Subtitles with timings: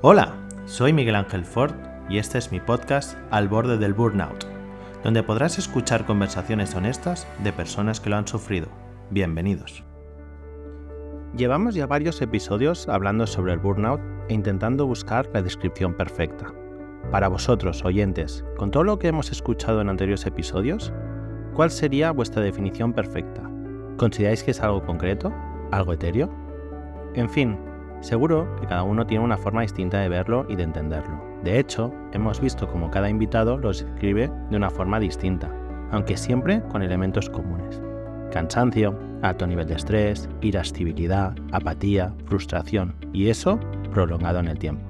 [0.00, 0.32] Hola,
[0.66, 1.74] soy Miguel Ángel Ford
[2.08, 4.44] y este es mi podcast Al borde del burnout,
[5.02, 8.68] donde podrás escuchar conversaciones honestas de personas que lo han sufrido.
[9.10, 9.82] Bienvenidos.
[11.36, 16.54] Llevamos ya varios episodios hablando sobre el burnout e intentando buscar la descripción perfecta.
[17.10, 20.92] Para vosotros, oyentes, con todo lo que hemos escuchado en anteriores episodios,
[21.54, 23.50] ¿cuál sería vuestra definición perfecta?
[23.96, 25.34] ¿Consideráis que es algo concreto?
[25.72, 26.32] ¿Algo etéreo?
[27.14, 27.58] En fin,
[28.00, 31.20] Seguro que cada uno tiene una forma distinta de verlo y de entenderlo.
[31.42, 35.50] De hecho, hemos visto cómo cada invitado lo escribe de una forma distinta,
[35.90, 37.80] aunque siempre con elementos comunes.
[38.32, 43.58] Cansancio, alto nivel de estrés, irascibilidad, apatía, frustración, y eso
[43.92, 44.84] prolongado en el tiempo.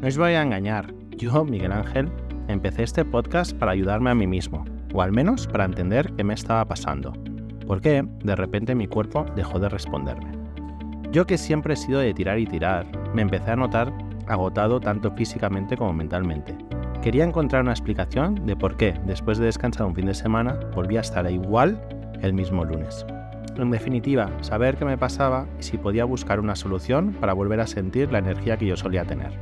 [0.00, 2.10] No os voy a engañar, yo, Miguel Ángel,
[2.48, 6.34] empecé este podcast para ayudarme a mí mismo, o al menos para entender qué me
[6.34, 7.12] estaba pasando.
[7.66, 10.39] ¿Por qué de repente mi cuerpo dejó de responderme?
[11.12, 13.92] Yo que siempre he sido de tirar y tirar, me empecé a notar
[14.28, 16.56] agotado tanto físicamente como mentalmente.
[17.02, 20.98] Quería encontrar una explicación de por qué, después de descansar un fin de semana, volví
[20.98, 21.80] a estar igual
[22.22, 23.04] el mismo lunes.
[23.56, 27.66] En definitiva, saber qué me pasaba y si podía buscar una solución para volver a
[27.66, 29.32] sentir la energía que yo solía tener.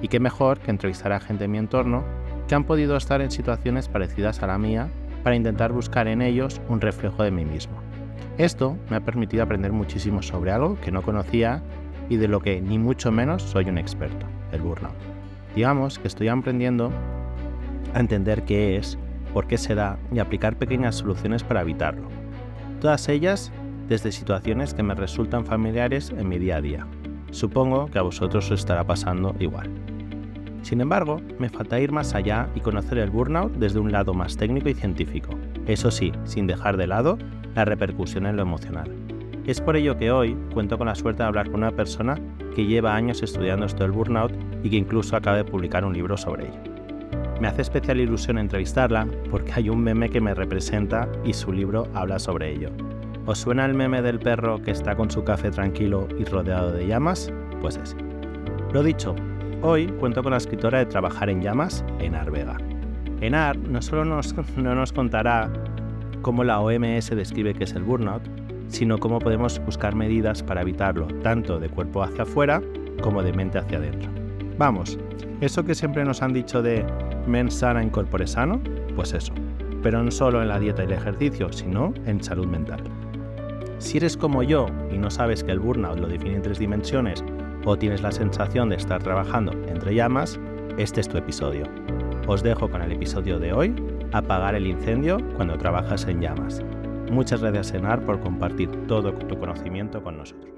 [0.00, 2.02] Y qué mejor que entrevistar a gente en mi entorno
[2.48, 4.88] que han podido estar en situaciones parecidas a la mía
[5.22, 7.83] para intentar buscar en ellos un reflejo de mí mismo.
[8.38, 11.62] Esto me ha permitido aprender muchísimo sobre algo que no conocía
[12.08, 14.94] y de lo que ni mucho menos soy un experto, el burnout.
[15.54, 16.90] Digamos que estoy aprendiendo
[17.94, 18.98] a entender qué es,
[19.32, 22.08] por qué se da y aplicar pequeñas soluciones para evitarlo.
[22.80, 23.52] Todas ellas
[23.88, 26.86] desde situaciones que me resultan familiares en mi día a día.
[27.30, 29.70] Supongo que a vosotros os estará pasando igual.
[30.62, 34.36] Sin embargo, me falta ir más allá y conocer el burnout desde un lado más
[34.36, 35.30] técnico y científico.
[35.66, 37.18] Eso sí, sin dejar de lado
[37.54, 38.90] la repercusión en lo emocional.
[39.46, 42.18] Es por ello que hoy cuento con la suerte de hablar con una persona
[42.54, 46.16] que lleva años estudiando esto del burnout y que incluso acaba de publicar un libro
[46.16, 46.74] sobre ello.
[47.40, 51.88] Me hace especial ilusión entrevistarla porque hay un meme que me representa y su libro
[51.92, 52.70] habla sobre ello.
[53.26, 56.86] ¿Os suena el meme del perro que está con su café tranquilo y rodeado de
[56.86, 57.32] llamas?
[57.60, 57.96] Pues es.
[58.72, 59.14] Lo dicho,
[59.62, 62.56] hoy cuento con la escritora de Trabajar en Llamas, Enar Vega.
[63.20, 65.50] Enar no solo nos, no nos contará
[66.24, 68.22] cómo la OMS describe que es el burnout,
[68.68, 72.62] sino cómo podemos buscar medidas para evitarlo, tanto de cuerpo hacia afuera
[73.02, 74.10] como de mente hacia adentro.
[74.56, 74.98] Vamos,
[75.42, 76.84] eso que siempre nos han dicho de
[77.26, 78.58] mens sana en corpore sano,
[78.96, 79.34] pues eso,
[79.82, 82.82] pero no solo en la dieta y el ejercicio, sino en salud mental.
[83.78, 87.22] Si eres como yo y no sabes que el burnout lo define en tres dimensiones
[87.66, 90.40] o tienes la sensación de estar trabajando entre llamas,
[90.78, 91.66] este es tu episodio.
[92.26, 93.74] Os dejo con el episodio de hoy
[94.14, 96.62] apagar el incendio cuando trabajas en llamas.
[97.10, 100.54] Muchas gracias, Enar, por compartir todo tu conocimiento con nosotros.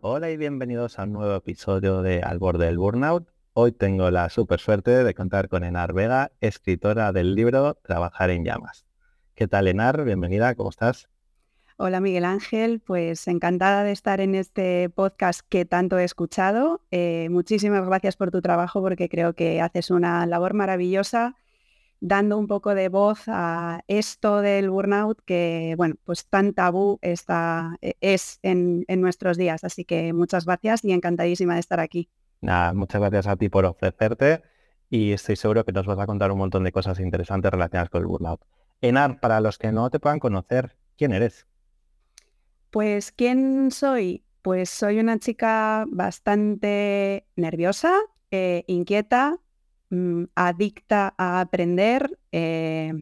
[0.00, 3.28] Hola y bienvenidos a un nuevo episodio de Al borde del burnout.
[3.52, 8.44] Hoy tengo la super suerte de contar con Enar Vega, escritora del libro Trabajar en
[8.44, 8.86] llamas.
[9.34, 10.04] ¿Qué tal, Enar?
[10.04, 11.08] Bienvenida, ¿cómo estás?
[11.78, 16.80] Hola Miguel Ángel, pues encantada de estar en este podcast que tanto he escuchado.
[16.92, 21.34] Eh, muchísimas gracias por tu trabajo porque creo que haces una labor maravillosa
[22.00, 27.76] dando un poco de voz a esto del burnout que, bueno, pues tan tabú está,
[27.82, 29.64] e, es en, nuestros días.
[29.64, 32.08] Así que muchas gracias y encantadísima de estar aquí.
[32.40, 34.42] Nada, muchas gracias a ti por ofrecerte
[34.88, 38.02] y estoy seguro que nos vas a contar un montón de cosas interesantes relacionadas con
[38.02, 38.40] el burnout.
[38.80, 41.46] Enar, para los que no te puedan conocer, ¿quién eres?
[42.70, 44.24] Pues, ¿quién soy?
[44.42, 47.92] Pues soy una chica bastante nerviosa,
[48.30, 49.38] eh, inquieta,
[49.90, 52.92] Mm, adicta a aprender, eh,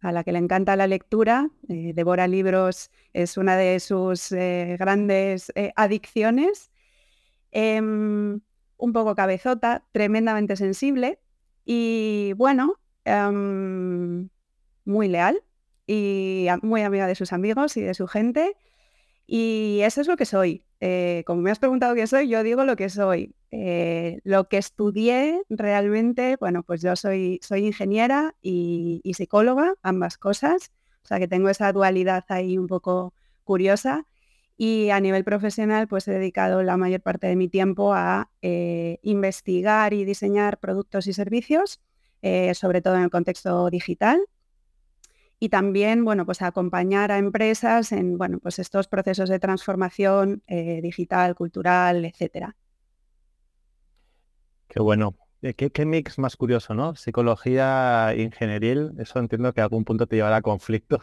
[0.00, 4.76] a la que le encanta la lectura, eh, devora libros, es una de sus eh,
[4.78, 6.72] grandes adicciones,
[7.52, 8.40] em,
[8.78, 11.20] un poco cabezota, tremendamente sensible
[11.64, 14.28] y bueno, em,
[14.84, 15.42] muy leal
[15.86, 18.56] y muy amiga de sus amigos y de su gente.
[19.26, 20.64] Y eso es lo que soy.
[21.26, 23.34] Como me has preguntado qué soy, yo digo lo que soy.
[23.52, 30.72] Eh, lo que estudié realmente, bueno, pues yo soy, ingeniera y, psicóloga, ambas cosas,
[31.04, 33.14] o sea que tengo esa dualidad ahí un poco
[33.44, 34.06] curiosa.
[34.56, 38.98] Y a nivel profesional pues he dedicado la mayor parte de mi tiempo a eh,
[39.02, 41.80] investigar y diseñar productos y servicios,
[42.22, 44.20] eh, sobre todo en el contexto digital
[45.42, 51.34] y también, bueno, pues acompañar a empresas en, bueno, pues estos procesos de transformación digital,
[51.34, 52.54] cultural, etcétera.
[54.68, 55.16] Qué bueno.
[55.42, 56.94] Eh, ¿Qué, mix más curioso, ¿no?
[56.94, 61.00] Psicología ingenieril, eso entiendo que a algún punto te llevará a conflicto,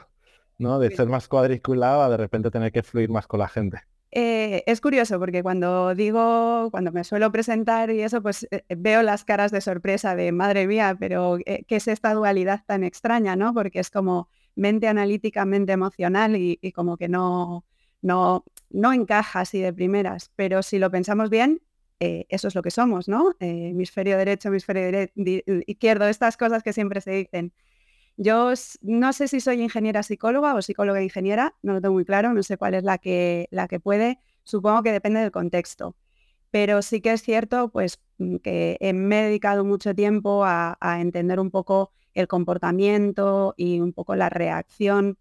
[0.57, 0.79] ¿no?
[0.79, 3.88] De ser más cuadriculado a de repente tener que fluir más con la gente.
[4.11, 9.03] Eh, es curioso porque cuando digo, cuando me suelo presentar y eso, pues eh, veo
[9.03, 13.53] las caras de sorpresa de madre mía, pero ¿qué es esta dualidad tan extraña, no?
[13.53, 17.65] Porque es como mente analítica, mente emocional y, como que no,
[18.01, 20.31] no, no encaja así de primeras.
[20.35, 21.61] Pero si lo pensamos bien,
[21.99, 23.35] eh, eso es lo que somos, ¿no?
[23.39, 25.09] hemisferio derecho, hemisferio
[25.67, 27.53] izquierdo, estas cosas que siempre se dicen.
[28.21, 28.51] Yo
[28.81, 32.43] no sé si soy ingeniera psicóloga o psicóloga ingeniera, no lo tengo muy claro, no
[32.43, 35.95] sé cuál es la que, la que puede, supongo que depende del contexto.
[36.51, 41.39] Pero sí que es cierto pues, mm, que me he dedicado mucho tiempo a, entender
[41.39, 45.17] un poco el comportamiento y un poco la reacción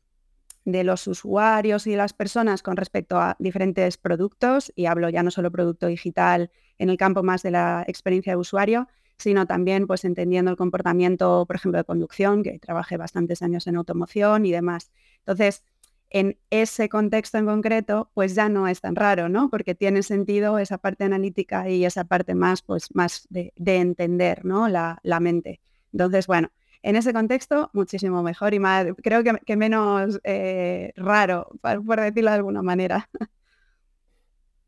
[0.65, 5.23] de los usuarios y de las personas con respecto a diferentes productos, y hablo ya
[5.23, 9.87] no solo producto digital en el campo más de la experiencia de usuario, sino también
[9.87, 14.53] pues entendiendo el comportamiento, por ejemplo, de conducción, que trabajé bastantes años en automoción y
[14.53, 14.91] demás.
[15.21, 15.65] Entonces,
[16.11, 19.51] en ese contexto en concreto, pues ya no es tan raro, ¿no?
[19.51, 24.69] Porque tiene sentido esa parte analítica y esa parte más, pues, más de, entender, ¿no?
[24.69, 25.61] La, mente.
[25.93, 26.51] Entonces, bueno,
[26.83, 32.37] en ese contexto, muchísimo mejor y más, creo que, menos eh, raro, por decirlo de
[32.37, 33.09] alguna manera.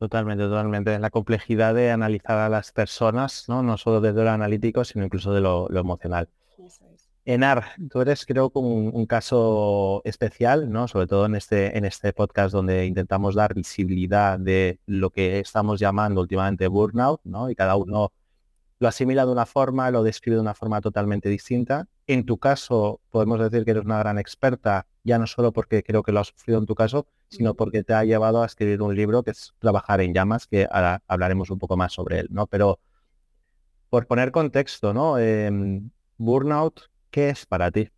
[0.00, 0.98] Totalmente, totalmente.
[0.98, 5.30] La complejidad de analizar a las personas, no, no solo desde lo analítico, sino incluso
[5.34, 6.26] de lo, emocional.
[7.26, 10.88] Enar, tú eres creo como un, caso especial, ¿no?
[10.88, 15.78] Sobre todo en este, en este podcast donde intentamos dar visibilidad de lo que estamos
[15.78, 17.50] llamando últimamente burnout, ¿no?
[17.50, 18.10] Y cada uno
[18.80, 21.86] lo asimila de una forma, lo describe de una forma totalmente distinta.
[22.06, 26.02] En tu caso, podemos decir que eres una gran experta, ya no solo porque creo
[26.02, 28.96] que lo has sufrido en tu caso, sino porque te ha llevado a escribir un
[28.96, 32.46] libro que es Trabajar en llamas, que ahora hablaremos un poco más sobre él, ¿no?
[32.46, 32.80] Pero
[33.90, 35.18] por poner contexto, ¿no?
[35.18, 36.80] Em, burnout,
[37.10, 37.90] ¿qué es para ti?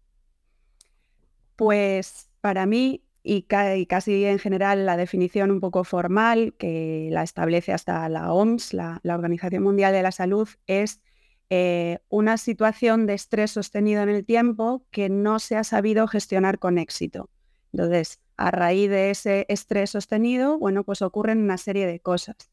[1.55, 7.73] Pues para mí y, casi en general la definición un poco formal que la establece
[7.73, 11.01] hasta la OMS, la, Organización Mundial de la Salud, es
[11.51, 16.59] eh, una situación de estrés sostenido en el tiempo que no se ha sabido gestionar
[16.59, 17.31] con éxito.
[17.73, 22.52] Entonces, a raíz de ese estrés sostenido, bueno, pues ocurren una serie de cosas.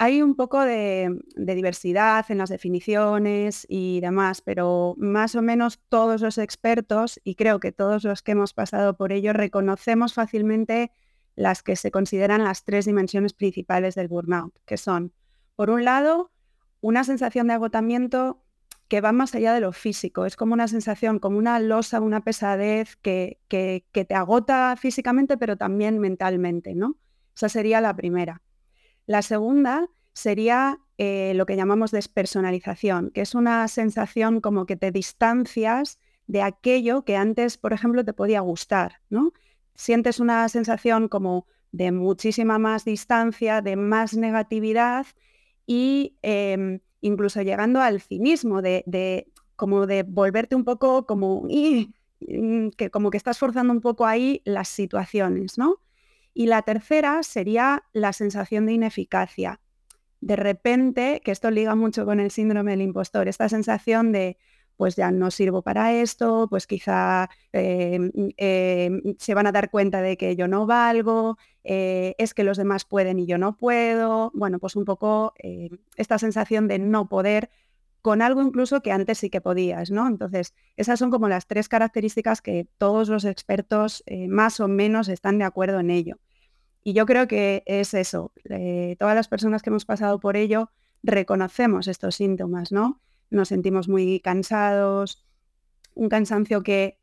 [0.00, 6.20] Hay un poco de, diversidad en las definiciones y demás, pero más o menos todos
[6.20, 10.92] los expertos, y creo que todos los que hemos pasado por ello, reconocemos fácilmente
[11.34, 15.12] las que se consideran las tres dimensiones principales del burnout, que son,
[15.56, 16.30] por un lado,
[16.80, 18.44] una sensación de agotamiento
[18.86, 20.26] que va más allá de lo físico.
[20.26, 25.56] Es como una sensación, como una losa, una pesadez que, que, te agota físicamente, pero
[25.56, 26.96] también mentalmente, ¿no?
[27.34, 28.42] Esa sería la primera.
[29.08, 34.92] La segunda sería eh, lo que llamamos despersonalización, que es una sensación como que te
[34.92, 39.32] distancias de aquello que antes, por ejemplo, te podía gustar, ¿no?
[39.74, 45.06] Sientes una sensación como de muchísima más distancia, de más negatividad
[45.66, 52.90] y em, incluso llegando al cinismo, de, como de volverte un poco como, mm, que,
[52.90, 55.80] como que estás forzando un poco ahí las situaciones, ¿no?
[56.38, 59.60] Y la tercera sería la sensación de ineficacia.
[60.20, 64.38] De repente, que esto liga mucho con el síndrome del impostor, esta sensación de,
[64.76, 70.00] pues ya no sirvo para esto, pues quizá em, em, se van a dar cuenta
[70.00, 74.30] de que yo no valgo, eh, es que los demás pueden y yo no puedo.
[74.32, 77.50] Bueno, pues un poco eh, esta sensación de no poder
[78.00, 80.06] con algo incluso que antes sí que podías, ¿no?
[80.06, 85.08] Entonces, esas son como las tres características que todos los expertos eh, más o menos
[85.08, 86.18] están de acuerdo en ello.
[86.88, 88.32] Y yo creo que es eso.
[88.48, 90.70] Eh, todas las personas que hemos pasado por ello
[91.02, 93.02] reconocemos estos síntomas, ¿no?
[93.28, 95.28] Nos sentimos muy cansados,
[95.92, 96.98] un cansancio que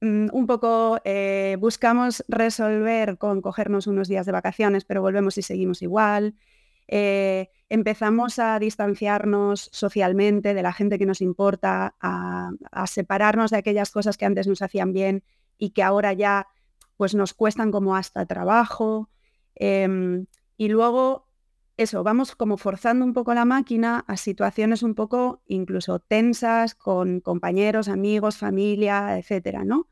[0.00, 5.42] mm, un poco eh, buscamos resolver con cogernos unos días de vacaciones, pero volvemos y
[5.42, 6.36] seguimos igual.
[6.86, 13.56] Eh, empezamos a distanciarnos socialmente de la gente que nos importa, a, a, separarnos de
[13.56, 15.24] aquellas cosas que antes nos hacían bien
[15.58, 16.46] y que ahora ya
[16.96, 19.10] pues nos cuestan como hasta trabajo.
[19.54, 21.28] Em, y luego,
[21.76, 27.20] eso, vamos como forzando un poco la máquina a situaciones un poco incluso tensas con
[27.20, 29.88] compañeros, amigos, familia, etcétera, ¿no?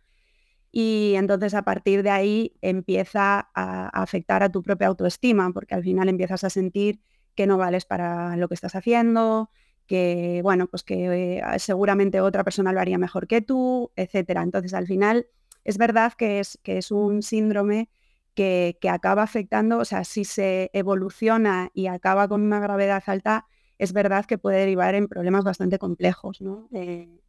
[0.73, 5.83] Y entonces a partir de ahí empieza a, afectar a tu propia autoestima, porque al
[5.83, 7.01] final empiezas a sentir
[7.35, 9.51] que no vales para lo que estás haciendo,
[9.87, 14.43] que bueno, pues que eh, seguramente otra persona lo haría mejor que tú, etcétera.
[14.43, 15.27] Entonces al final
[15.65, 17.89] es verdad que es, que es un síndrome
[18.35, 23.47] que, acaba afectando, o sea, si se evoluciona y acaba con una gravedad alta,
[23.79, 26.39] es verdad que puede derivar en problemas bastante complejos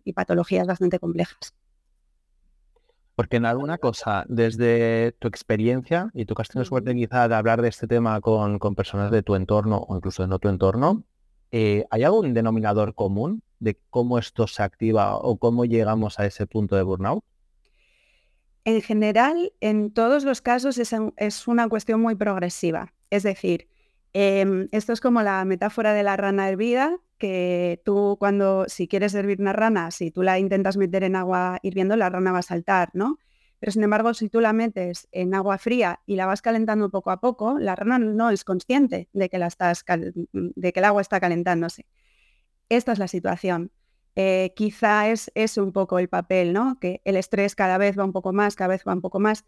[0.03, 1.53] y patologías bastante complejas.
[3.15, 7.35] Porque en alguna cosa, desde tu experiencia, y tú que has tenido suerte quizá de
[7.35, 11.03] hablar de este tema con, personas de tu entorno o incluso de no tu entorno,
[11.51, 16.47] eh, ¿hay algún denominador común de cómo esto se activa o cómo llegamos a ese
[16.47, 17.23] punto de burnout?
[18.65, 22.93] En general, en todos los casos es, una cuestión muy progresiva.
[23.09, 23.67] Es decir,
[24.13, 29.13] em, esto es como la metáfora de la rana hervida, que tú cuando, si quieres
[29.15, 32.41] hervir una rana, si tú la intentas meter en agua hirviendo, la rana va a
[32.41, 33.17] saltar, ¿no?
[33.59, 37.11] Pero sin embargo, si tú la metes en agua fría y la vas calentando poco
[37.11, 39.85] a poco, la rana no es consciente de que, la estás
[40.33, 41.85] de que el agua está calentándose.
[42.69, 43.71] Esta es la situación.
[44.15, 46.77] Eh, quizá es, es un poco el papel, ¿no?
[46.79, 49.43] Que el estrés cada vez va un poco más, cada vez va un poco más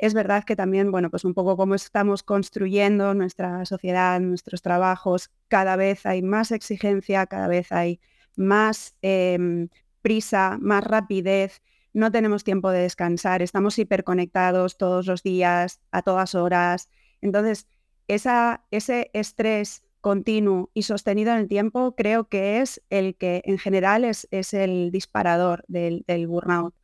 [0.00, 5.30] es verdad que también, bueno, pues un poco como estamos construyendo nuestra sociedad, nuestros trabajos,
[5.48, 8.00] cada vez hay más exigencia, cada vez hay
[8.34, 9.68] más em,
[10.00, 11.60] prisa, más rapidez,
[11.92, 16.88] no tenemos tiempo de descansar, estamos hiperconectados todos los días, a todas horas.
[17.20, 17.66] Entonces,
[18.08, 24.04] ese estrés continuo y sostenido en el tiempo creo que es el que en general
[24.04, 26.74] es, es el disparador del, burnout,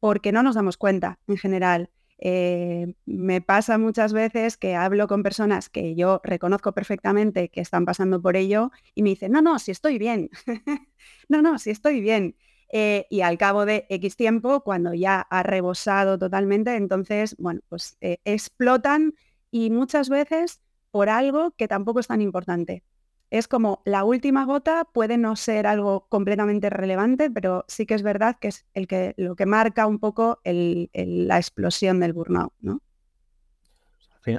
[0.00, 1.90] porque no nos damos cuenta en general.
[2.24, 7.84] Eh, me pasa muchas veces que hablo con personas que yo reconozco perfectamente que están
[7.84, 10.30] pasando por ello y me dicen, no, no, si estoy bien,
[11.28, 12.36] no, no, si estoy bien.
[12.74, 17.98] Eh, y al cabo de X tiempo, cuando ya ha rebosado totalmente, entonces, bueno, pues
[18.00, 19.14] eh, explotan
[19.50, 22.84] y muchas veces por algo que tampoco es tan importante
[23.32, 28.02] es como la última gota puede no ser algo completamente relevante, pero sí que es
[28.02, 32.82] verdad que es el que, lo que marca un poco la explosión del burnout, ¿no?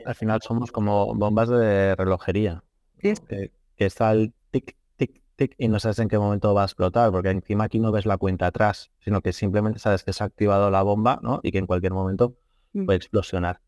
[0.05, 2.63] Al final somos como bombas de relojería.
[2.99, 7.11] Que, está el tic, tic, tic y no sabes en qué momento va a explotar,
[7.11, 10.27] porque encima aquí no ves la cuenta atrás, sino que simplemente sabes que se ha
[10.27, 11.39] activado la bomba ¿no?
[11.41, 12.35] y que en cualquier momento
[12.73, 12.85] mm.
[12.85, 13.59] puede explosionar.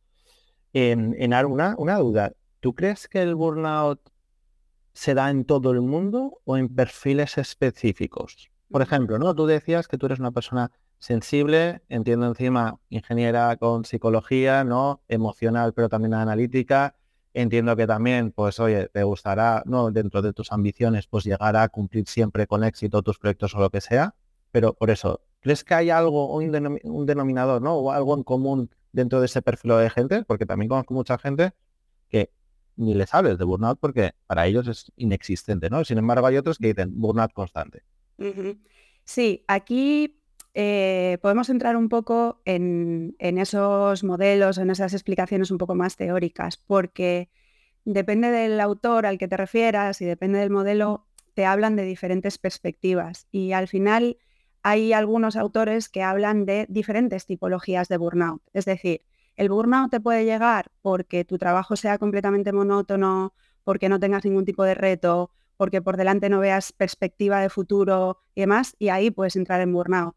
[0.72, 2.32] En, en una, una duda,
[2.66, 4.02] ¿tú crees que el burnout
[4.92, 8.50] se da en todo el mundo o en perfiles específicos?
[8.72, 9.36] Por ejemplo, ¿no?
[9.36, 15.04] Tú decías que tú eres una persona sensible, entiendo encima ingeniera con psicología, ¿no?
[15.08, 16.96] Emocional, pero también analítica.
[17.36, 19.92] Entiendo que también, pues, oye, te gustará, ¿no?
[19.92, 23.70] Dentro de tus ambiciones, pues llegar a cumplir siempre con éxito tus proyectos o lo
[23.70, 24.16] que sea.
[24.50, 27.76] Pero por eso, ¿crees que hay algo, un, un denominador, ¿no?
[27.76, 30.24] O algo en común dentro de ese perfil de gente?
[30.24, 31.54] Porque también conozco mucha gente
[32.10, 32.32] que
[32.78, 35.84] ni les hables de burnout porque para ellos es inexistente, ¿no?
[35.86, 37.84] Sin embargo, hay otros que dicen burnout constante.
[39.04, 40.20] Sí, aquí
[40.54, 46.58] eh, podemos entrar un poco en, esos modelos, en esas explicaciones un poco más teóricas,
[46.58, 47.30] porque
[47.84, 52.38] depende del autor al que te refieras y depende del modelo, te hablan de diferentes
[52.38, 53.28] perspectivas.
[53.32, 54.18] Y al final
[54.64, 58.42] hay algunos autores que hablan de diferentes tipologías de burnout.
[58.54, 59.04] Es decir,
[59.36, 64.46] el burnout te puede llegar porque tu trabajo sea completamente monótono, porque no tengas ningún
[64.46, 69.12] tipo de reto, porque por delante no veas perspectiva de futuro y demás, y ahí
[69.12, 70.16] puedes entrar en burnout.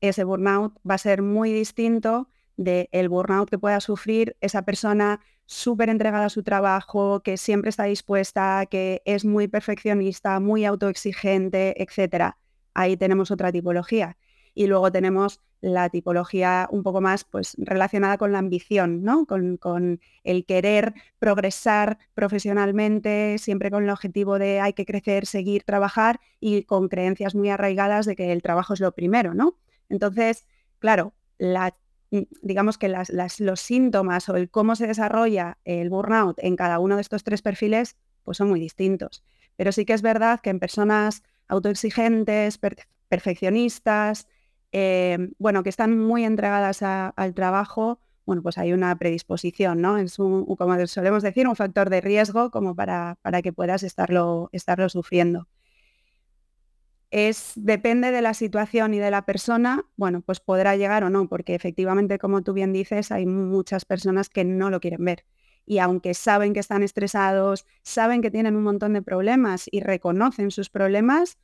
[0.00, 5.90] Ese burnout va a ser muy distinto del burnout que pueda sufrir esa persona súper
[5.90, 12.36] entregada a su trabajo, que siempre está dispuesta, que es muy perfeccionista, muy autoexigente, etc.
[12.74, 14.16] Ahí tenemos otra tipología.
[14.56, 19.26] Y luego tenemos la tipología un poco más pues, relacionada con la ambición, ¿no?
[19.26, 26.20] Con, el querer progresar profesionalmente, siempre con el objetivo de hay que crecer, seguir, trabajar
[26.40, 29.58] y con creencias muy arraigadas de que el trabajo es lo primero, ¿no?
[29.90, 30.46] Entonces,
[30.78, 31.76] claro, la,
[32.10, 36.96] mm, digamos que los síntomas o el cómo se desarrolla el burnout en cada uno
[36.96, 39.22] de estos tres perfiles pues son muy distintos.
[39.56, 42.58] Pero sí que es verdad que en personas autoexigentes,
[43.08, 44.26] perfeccionistas,
[44.78, 49.96] eh, bueno, que están muy entregadas al trabajo, bueno, pues hay una predisposición, ¿no?
[49.96, 54.50] Es un, como solemos decir, un factor de riesgo como para, para que puedas estarlo,
[54.52, 55.48] estarlo sufriendo.
[57.10, 61.26] Es, depende de la situación y de la persona, bueno, pues podrá llegar o no,
[61.26, 65.24] porque efectivamente, como tú bien dices, hay muchas personas que no lo quieren ver.
[65.64, 70.50] Y aunque saben que están estresados, saben que tienen un montón de problemas y reconocen
[70.50, 71.38] sus problemas,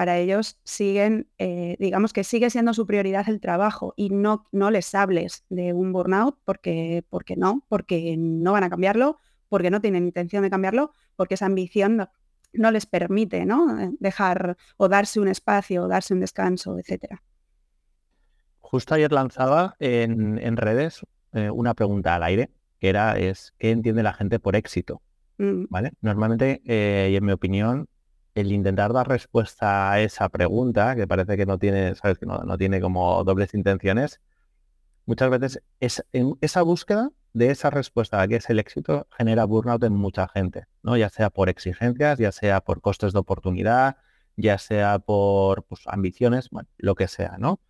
[0.00, 4.70] para ellos siguen, eh, digamos que sigue siendo su prioridad el trabajo y no, no
[4.70, 9.18] les hables de un burnout porque, porque no, porque no van a cambiarlo,
[9.50, 12.08] porque no tienen intención de cambiarlo, porque esa ambición
[12.54, 13.78] no, les permite ¿no?
[13.78, 17.16] Eh, dejar o darse un espacio, o darse un descanso, etc.
[18.60, 21.02] Justo ayer lanzaba en, redes
[21.34, 25.02] eh, una pregunta al aire, que era, es, ¿qué entiende la gente por éxito?
[25.36, 25.64] Mm.
[25.68, 25.92] ¿Vale?
[26.00, 27.89] Normalmente, y en mi opinión,
[28.34, 32.58] el intentar dar respuesta a esa pregunta, que parece que no tiene, sabes, que no,
[32.58, 34.20] tiene como dobles intenciones,
[35.06, 39.44] muchas veces es, en esa búsqueda de esa respuesta a que es el éxito genera
[39.44, 40.96] burnout en mucha gente, ¿no?
[40.96, 43.96] Ya sea por exigencias, ya sea por costes de oportunidad,
[44.36, 47.60] ya sea por pues, ambiciones, lo que sea, ¿no?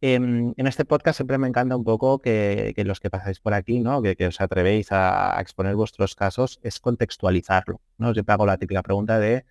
[0.00, 4.02] En, este podcast siempre me encanta un poco que, los que pasáis por aquí, ¿no?
[4.02, 8.12] Que, os atrevéis a, exponer vuestros casos, es contextualizarlo, ¿no?
[8.12, 9.46] Siempre hago la típica pregunta de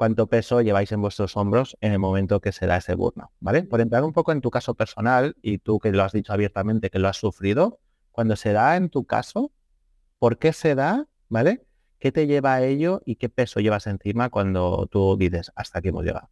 [0.00, 3.64] cuánto peso lleváis en vuestros hombros en el momento que se da ese burnout, ¿vale?
[3.64, 6.88] Por entrar un poco en tu caso personal y tú que lo has dicho abiertamente
[6.88, 7.80] que lo has sufrido,
[8.10, 9.52] cuando se da en tu caso,
[10.18, 11.06] ¿por qué se da?
[11.28, 11.66] ¿Vale?
[11.98, 15.88] ¿Qué te lleva a ello y qué peso llevas encima cuando tú dices hasta aquí
[15.88, 16.30] hemos llegado?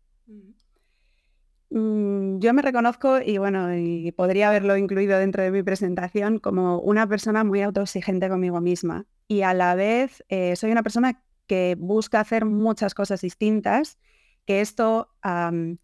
[1.69, 6.79] Mm, yo me reconozco y bueno, y podría haberlo incluido dentro de mi presentación como
[6.79, 11.77] una persona muy autoexigente conmigo misma y a la vez eh, soy una persona que
[11.77, 13.99] busca hacer muchas cosas distintas,
[14.47, 15.11] que esto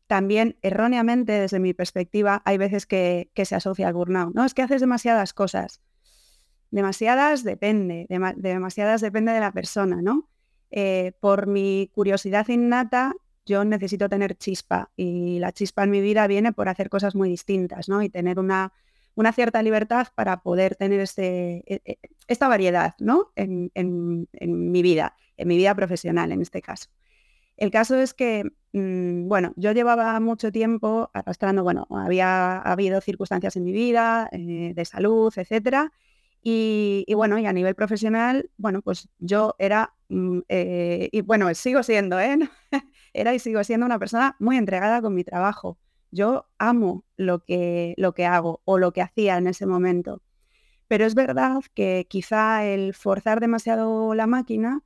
[0.06, 4.34] también erróneamente desde mi perspectiva hay veces que, se asocia al burnout.
[4.34, 5.82] No, es que haces demasiadas cosas.
[6.70, 8.06] Demasiadas depende,
[8.36, 10.28] demasiadas depende de la persona, ¿no?
[10.70, 13.12] Eh, por mi curiosidad innata,
[13.44, 17.28] yo necesito tener chispa y la chispa en mi vida viene por hacer cosas muy
[17.28, 18.02] distintas, ¿no?
[18.02, 18.72] Y tener una,
[19.14, 23.32] una cierta libertad para poder tener este, e, e, esta variedad, ¿no?
[23.36, 23.70] En,
[24.34, 26.90] mi vida, en mi vida profesional en este caso.
[27.56, 33.56] El caso es que, mm, bueno, yo llevaba mucho tiempo arrastrando, bueno, había habido circunstancias
[33.56, 35.92] en mi vida, eh, de salud, etcétera,
[36.46, 41.82] y, bueno, y a nivel profesional, bueno, pues yo era, mm, eh, y bueno, sigo
[41.82, 42.38] siendo, ¿eh?
[43.14, 45.78] era y sigo siendo una persona muy entregada con mi trabajo.
[46.14, 50.22] Yo amo lo que, lo que hago o lo que hacía en ese momento.
[50.88, 54.82] Pero es verdad que quizá el forzar demasiado la máquina,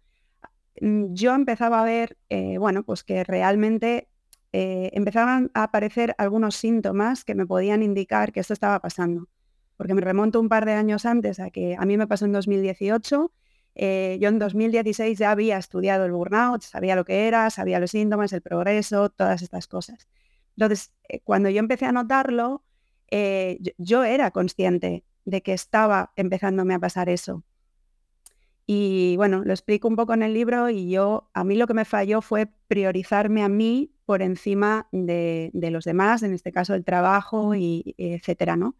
[0.80, 4.08] mm, yo empezaba a ver, eh, bueno, pues que realmente
[4.52, 9.28] eh, empezaban a aparecer algunos síntomas que me podían indicar que esto estaba pasando.
[9.76, 12.32] Porque me remonto un par de años antes a que a mí me pasó en
[12.32, 13.32] 2018
[13.80, 17.92] eh, yo en 2016 ya había estudiado el burnout, sabía lo que era, sabía los
[17.92, 20.08] síntomas, el progreso, todas estas cosas.
[20.58, 22.64] Entonces, eh, cuando yo empecé a notarlo,
[23.12, 27.44] eh, yo, era consciente de que estaba empezándome a pasar eso.
[28.66, 31.74] Y bueno, lo explico un poco en el libro y yo, a mí lo que
[31.74, 36.74] me falló fue priorizarme a mí por encima de, de los demás, en este caso
[36.74, 38.76] el trabajo y etcétera, ¿no?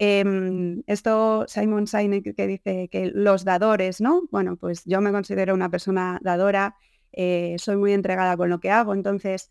[0.00, 4.22] Em, esto Simon Sinek que dice que los dadores, ¿no?
[4.32, 6.76] Bueno, pues yo me considero una persona dadora,
[7.12, 9.50] eh, soy muy entregada con lo que hago, entonces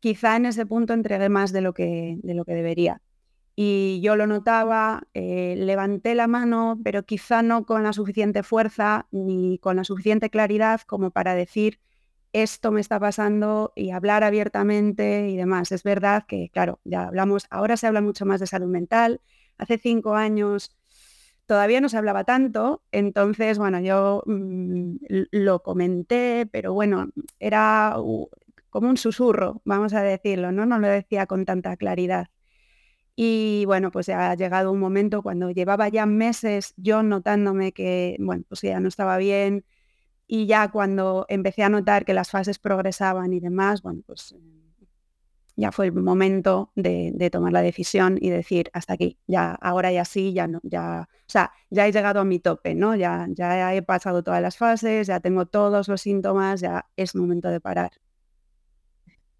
[0.00, 3.02] quizá en ese punto entregué más de lo que, de lo que debería.
[3.56, 9.06] Y yo lo notaba, eh, levanté la mano, pero quizá no con la suficiente fuerza
[9.10, 11.78] ni con la suficiente claridad como para decir
[12.32, 15.72] esto me está pasando y hablar abiertamente y demás.
[15.72, 19.20] Es verdad que, claro, ya hablamos, ahora se habla mucho más de salud mental,
[19.58, 20.76] hace cinco años
[21.46, 24.94] todavía no se hablaba tanto, entonces, bueno, yo mm,
[25.32, 27.10] lo comenté, pero bueno,
[27.40, 27.96] era
[28.70, 30.66] como un susurro, vamos a decirlo, ¿no?
[30.66, 32.28] No lo decía con tanta claridad.
[33.16, 38.16] Y bueno, pues ya ha llegado un momento cuando llevaba ya meses yo notándome que,
[38.20, 39.64] bueno, pues ya no estaba bien
[40.26, 44.34] y ya cuando empecé a notar que las fases progresaban y demás, bueno, pues
[45.56, 50.04] ya fue el momento de, tomar la decisión y decir hasta aquí, ya ahora ya
[50.04, 52.96] sí, ya no, ya, o sea, ya he llegado a mi tope, ¿no?
[52.96, 57.48] Ya, ya he pasado todas las fases, ya tengo todos los síntomas, ya es momento
[57.50, 57.90] de parar.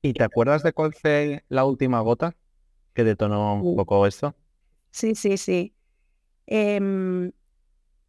[0.03, 2.37] ¿Y te acuerdas de cuál fue la última gota
[2.95, 4.35] que detonó un poco esto?
[4.91, 5.75] Sí, sí, sí.
[6.47, 7.33] Em,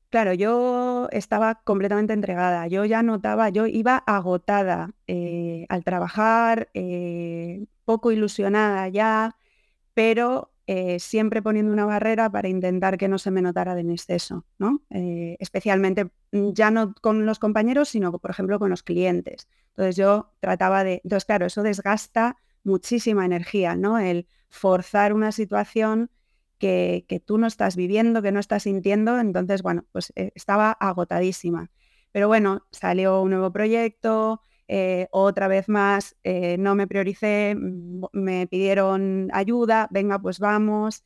[0.10, 2.68] claro, yo estaba completamente entregada.
[2.68, 9.38] Yo ya notaba, yo iba agotada eh, al trabajar, eh, poco ilusionada ya,
[9.96, 14.46] pero eh, siempre poniendo una barrera para intentar que no se me notara de exceso,
[14.58, 14.82] ¿no?
[14.90, 19.50] Eh, especialmente mm, ya no con los compañeros, sino por ejemplo con los clientes.
[19.72, 24.00] Entonces yo trataba de, entonces claro, eso desgasta muchísima energía, ¿no?
[24.00, 26.10] El forzar una situación
[26.58, 30.72] que, que, tú no estás viviendo, que no estás sintiendo, entonces bueno, pues eh, estaba
[30.72, 31.70] agotadísima.
[32.14, 34.42] Pero bueno, salió un nuevo proyecto,
[34.74, 41.04] eh, otra vez más eh, no me prioricé, mm, me pidieron ayuda, venga, pues vamos.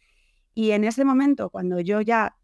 [0.53, 2.37] Y en ese momento, cuando yo ya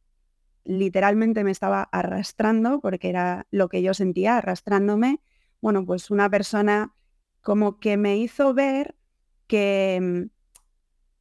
[0.63, 5.21] literalmente me estaba arrastrando, porque era lo que yo sentía, arrastrándome,
[5.62, 6.95] bueno, pues una persona
[7.41, 8.95] como que me hizo ver
[9.47, 10.29] que mm,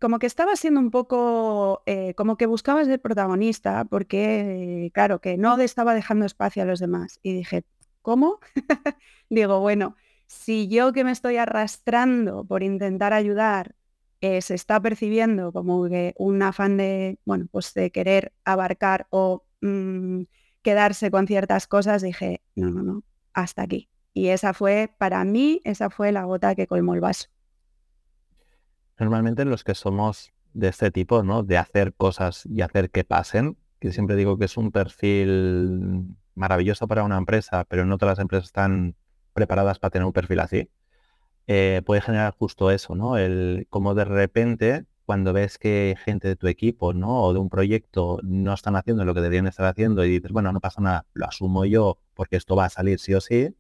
[0.01, 5.37] como que estaba siendo un poco, eh, como que buscaba ser protagonista, porque, claro, que
[5.37, 7.21] no estaba dejando espacio a los demás.
[7.23, 7.65] Y dije,
[8.03, 8.41] ¿Cómo?
[9.31, 13.75] Digo, bueno, si yo que me estoy arrastrando por intentar ayudar,
[14.21, 20.23] eh, se está percibiendo como un afán de, bueno, pues de querer abarcar o mm,
[20.63, 23.89] quedarse con ciertas cosas, dije, no, no, no, hasta aquí.
[24.13, 27.29] Y esa fue, para mí, esa fue la gota que colmó el vaso.
[28.99, 31.43] Normalmente los que somos de este tipo, ¿no?
[31.43, 36.87] De hacer cosas y hacer que pasen, que siempre digo que es un perfil maravilloso
[36.89, 38.95] para una empresa, pero no todas las empresas están
[39.33, 40.71] preparadas para tener un perfil así.
[41.47, 43.17] Eh, puede generar justo eso, ¿no?
[43.17, 47.25] El como de repente cuando ves que gente de tu equipo, ¿no?
[47.25, 50.53] O de un proyecto no están haciendo lo que deberían estar haciendo y dices, bueno,
[50.53, 53.53] no pasa nada, lo asumo yo porque esto va a salir sí o sí.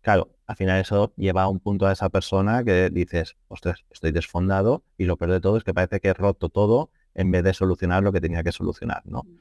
[0.00, 4.12] Claro, al final eso lleva a un punto a esa persona que dices, ostras, estoy
[4.12, 7.44] desfondado y lo peor de todo es que parece que he roto todo en vez
[7.44, 9.24] de solucionar lo que tenía que solucionar, ¿no?
[9.24, 9.38] Mm.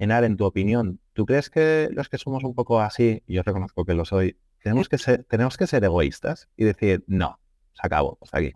[0.00, 3.84] Enar, en tu opinión, ¿tú crees que los que somos un poco así, yo reconozco
[3.84, 7.38] que lo soy, tenemos que ser, tenemos que ser egoístas y decir, no,
[7.74, 8.54] se acabó, pues aquí?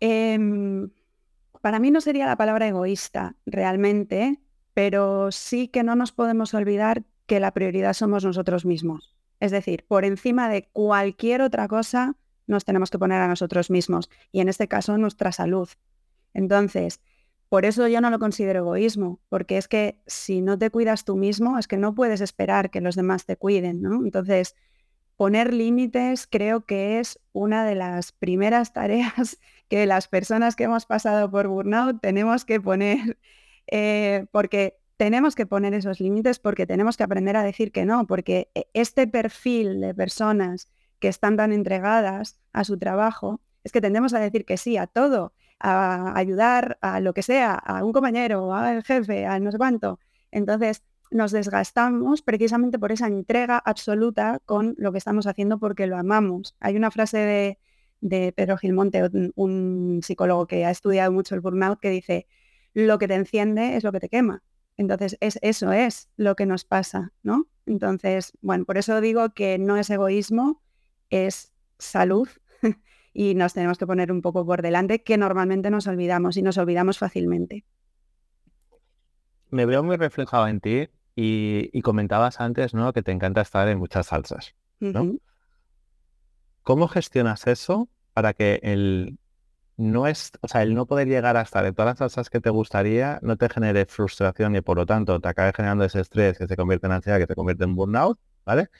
[0.00, 0.88] Em,
[1.60, 4.40] para mí no sería la palabra egoísta realmente,
[4.72, 9.14] pero sí que no nos podemos olvidar que la prioridad somos nosotros mismos.
[9.40, 14.08] Es decir, por encima de cualquier otra cosa, nos tenemos que poner a nosotros mismos
[14.32, 15.68] y en este caso nuestra salud.
[16.32, 17.02] Entonces,
[17.48, 21.16] por eso yo no lo considero egoísmo, porque es que si no te cuidas tú
[21.16, 24.04] mismo, es que no puedes esperar que los demás te cuiden, ¿no?
[24.04, 24.54] Entonces,
[25.16, 30.86] poner límites creo que es una de las primeras tareas que las personas que hemos
[30.86, 33.18] pasado por burnout tenemos que poner,
[33.66, 38.06] eh, porque tenemos que poner esos límites, porque tenemos que aprender a decir que no,
[38.06, 43.80] porque e, este perfil de personas que están tan entregadas a su trabajo, es que
[43.80, 47.92] tendemos a decir que sí a todo, a ayudar a lo que sea, a un
[47.92, 49.98] compañero, al jefe, a no sé cuánto.
[50.30, 55.96] Entonces, nos desgastamos precisamente por esa entrega absoluta con lo que estamos haciendo porque lo
[55.96, 56.56] amamos.
[56.60, 57.58] Hay una frase de,
[58.00, 59.02] de Pedro Gilmonte,
[59.34, 62.26] un, psicólogo que ha estudiado mucho el burnout, que dice,
[62.74, 64.42] lo que te enciende es lo que te quema.
[64.76, 67.48] Entonces, es, eso es lo que nos pasa, ¿no?
[67.66, 70.62] Entonces, bueno, por eso digo que no es egoísmo,
[71.10, 72.28] es salud
[73.18, 76.56] y nos tenemos que poner un poco por delante, que normalmente nos olvidamos y nos
[76.56, 77.64] olvidamos fácilmente.
[79.50, 82.92] Me veo muy reflejado en ti y, comentabas antes, ¿no?
[82.92, 85.16] Que te encanta estar en muchas salsas, ¿no?
[86.62, 89.18] ¿Cómo gestionas eso para que el
[89.76, 92.40] no es, o sea, el no poder llegar a estar en todas las salsas que
[92.40, 96.38] te gustaría no te genere frustración y por lo tanto te acabe generando ese estrés
[96.38, 98.70] que se convierte en ansiedad, que te convierte en burnout, ¿vale?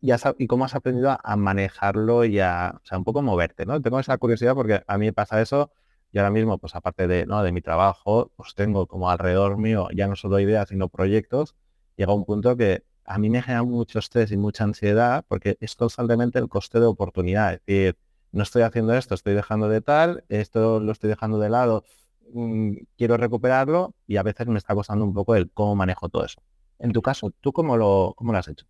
[0.00, 3.80] Y, y cómo has aprendido a, manejarlo y a, o sea, un poco moverte, ¿no?
[3.82, 5.70] Tengo esa curiosidad porque a mí pasa eso
[6.12, 7.42] y ahora mismo, pues aparte de, ¿no?
[7.42, 11.54] de mi trabajo, pues tengo como alrededor mío ya no solo ideas, sino proyectos.
[11.96, 15.74] Llega un punto que a mí me genera mucho estrés y mucha ansiedad porque es
[15.74, 17.54] constantemente el coste de oportunidad.
[17.54, 17.98] Es decir,
[18.32, 21.84] no estoy haciendo esto, estoy dejando de tal, esto lo estoy dejando de lado,
[22.32, 26.24] mm, quiero recuperarlo y a veces me está costando un poco el cómo manejo todo
[26.24, 26.40] eso.
[26.78, 28.66] En tu caso, ¿tú cómo lo, cómo lo has hecho?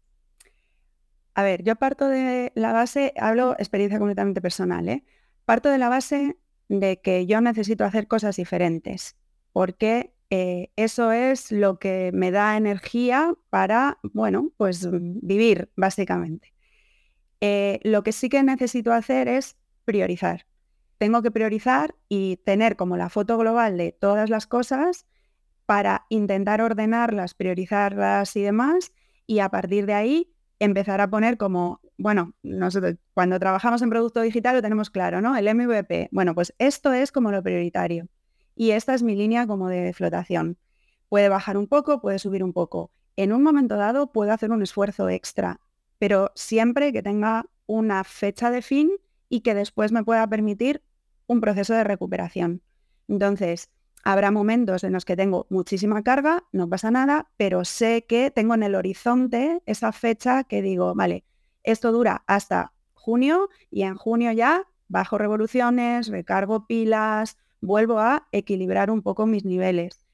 [1.36, 5.04] A ver, yo parto de la base, hablo experiencia completamente personal, ¿eh?
[5.44, 6.38] Parto de la base
[6.70, 9.16] de que yo necesito hacer cosas diferentes,
[9.52, 16.54] porque eh, eso es lo que me da energía para, bueno, pues mm, vivir, básicamente.
[17.42, 20.46] Eh, lo que sí que necesito hacer es priorizar.
[20.96, 25.04] Tengo que priorizar y tener como la foto global de todas las cosas
[25.66, 28.94] para intentar ordenarlas, priorizarlas y demás,
[29.26, 34.20] y a partir de ahí empezar a poner como bueno, nosotros cuando trabajamos en producto
[34.20, 35.36] digital lo tenemos claro, ¿no?
[35.36, 36.08] El MVP.
[36.12, 38.08] Bueno, pues esto es como lo prioritario.
[38.54, 40.58] Y esta es mi línea como de flotación.
[41.08, 42.90] Puede bajar un poco, puede subir un poco.
[43.16, 45.60] En un momento dado puedo hacer un esfuerzo extra,
[45.98, 48.90] pero siempre que tenga una fecha de fin
[49.28, 50.82] y que después me pueda permitir
[51.26, 52.62] un proceso de recuperación.
[53.08, 53.70] Entonces,
[54.06, 58.54] habrá momentos en los que tengo muchísima carga, no pasa nada, pero sé que tengo
[58.54, 61.24] en el horizonte esa fecha que digo, vale,
[61.64, 68.92] esto dura hasta junio y en junio ya bajo revoluciones, recargo pilas, vuelvo a equilibrar
[68.92, 70.06] un poco mis niveles.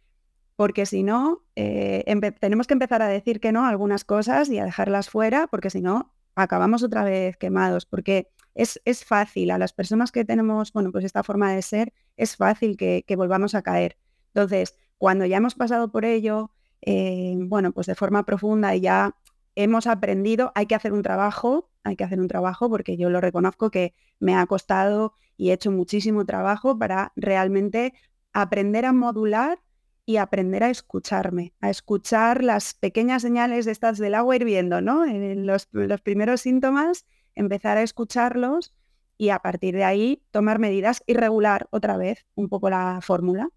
[0.57, 2.02] Porque si no, eh,
[2.40, 5.68] tenemos que empezar a decir que no a algunas cosas y a dejarlas fuera, porque
[5.68, 7.85] si no, acabamos otra vez quemados.
[7.85, 11.92] Porque es, es, fácil, a las personas que tenemos, bueno, pues esta forma de ser,
[12.16, 13.96] es fácil que, volvamos a caer.
[14.35, 19.16] Entonces, cuando ya hemos pasado por ello, eh, bueno, pues de forma profunda y ya
[19.55, 23.20] hemos aprendido, hay que hacer un trabajo, hay que hacer un trabajo porque yo lo
[23.20, 27.94] reconozco que me ha costado y he hecho muchísimo trabajo para realmente
[28.33, 29.61] aprender a modular
[30.05, 35.05] y aprender a escucharme, a escuchar las pequeñas señales de estas del agua hirviendo, ¿no?
[35.05, 38.75] En los, los primeros síntomas, empezar a escucharlos
[39.22, 43.50] y a partir de ahí tomar medidas y regular otra vez un poco la fórmula.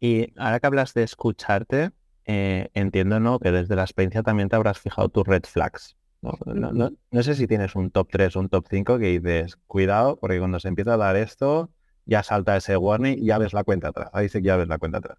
[0.00, 1.92] Y ahora que hablas de escucharte,
[2.24, 3.38] eh, entiendo ¿no?
[3.38, 5.96] que desde la experiencia también te habrás fijado tus red flags.
[6.20, 7.22] ¿no?
[7.22, 10.58] sé si tienes un top 3 o un top 5 que dices, cuidado, porque cuando
[10.58, 11.70] se empieza a dar esto,
[12.06, 14.10] ya salta ese warning y ya ves la cuenta atrás.
[14.12, 15.18] Ahí sí que ya ves la cuenta atrás.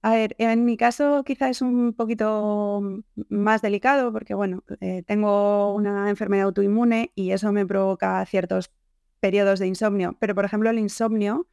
[0.00, 5.74] A ver, en mi caso quizá es un poquito más delicado porque, bueno, eh, tengo
[5.74, 8.70] una enfermedad autoinmune y eso me provoca ciertos
[9.20, 10.16] periodos de insomnio.
[10.20, 11.48] Pero, por ejemplo, el insomnio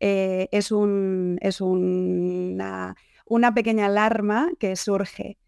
[0.00, 5.38] eh, es, un, es una, una, pequeña alarma que surge.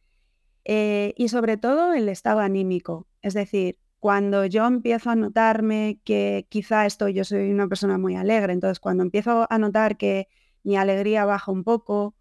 [0.65, 3.07] Eh, y sobre todo el estado anímico.
[3.23, 8.17] Es decir, cuando yo empiezo a notarme que quizá estoy, yo soy una persona muy
[8.17, 10.29] alegre, entonces cuando empiezo a notar que
[10.63, 12.15] mi alegría baja un poco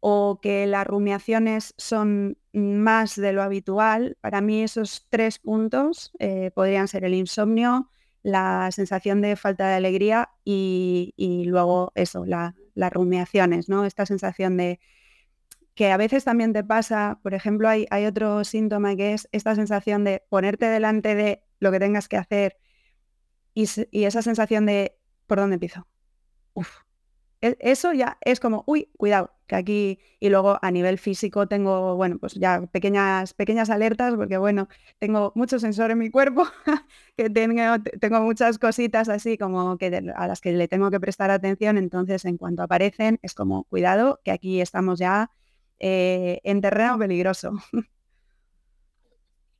[0.00, 6.50] o que las rumiaciones son más de lo habitual, para mí esos tres puntos eh,
[6.54, 7.90] podrían ser el insomnio,
[8.22, 11.12] la sensación de falta de alegría y,
[11.46, 13.84] luego eso, las rumiaciones, ¿no?
[13.84, 14.80] Esta sensación de
[15.74, 19.54] que a veces también te pasa, por ejemplo, hay, hay otro síntoma que es esta
[19.54, 22.58] sensación de ponerte delante de lo que tengas que hacer
[23.54, 25.86] y, y esa sensación de, ¿por dónde empiezo?
[27.40, 31.96] E, eso ya es como, uy, cuidado, que aquí, y luego a nivel físico tengo,
[31.96, 34.68] bueno, pues ya pequeñas, pequeñas alertas, porque bueno,
[35.00, 36.44] tengo mucho sensor en mi cuerpo,
[37.16, 41.32] que tengo, tengo muchas cositas así como que a las que le tengo que prestar
[41.32, 45.32] atención, entonces en cuanto aparecen es como, cuidado, que aquí estamos ya
[45.80, 47.52] eh, en terreno peligroso.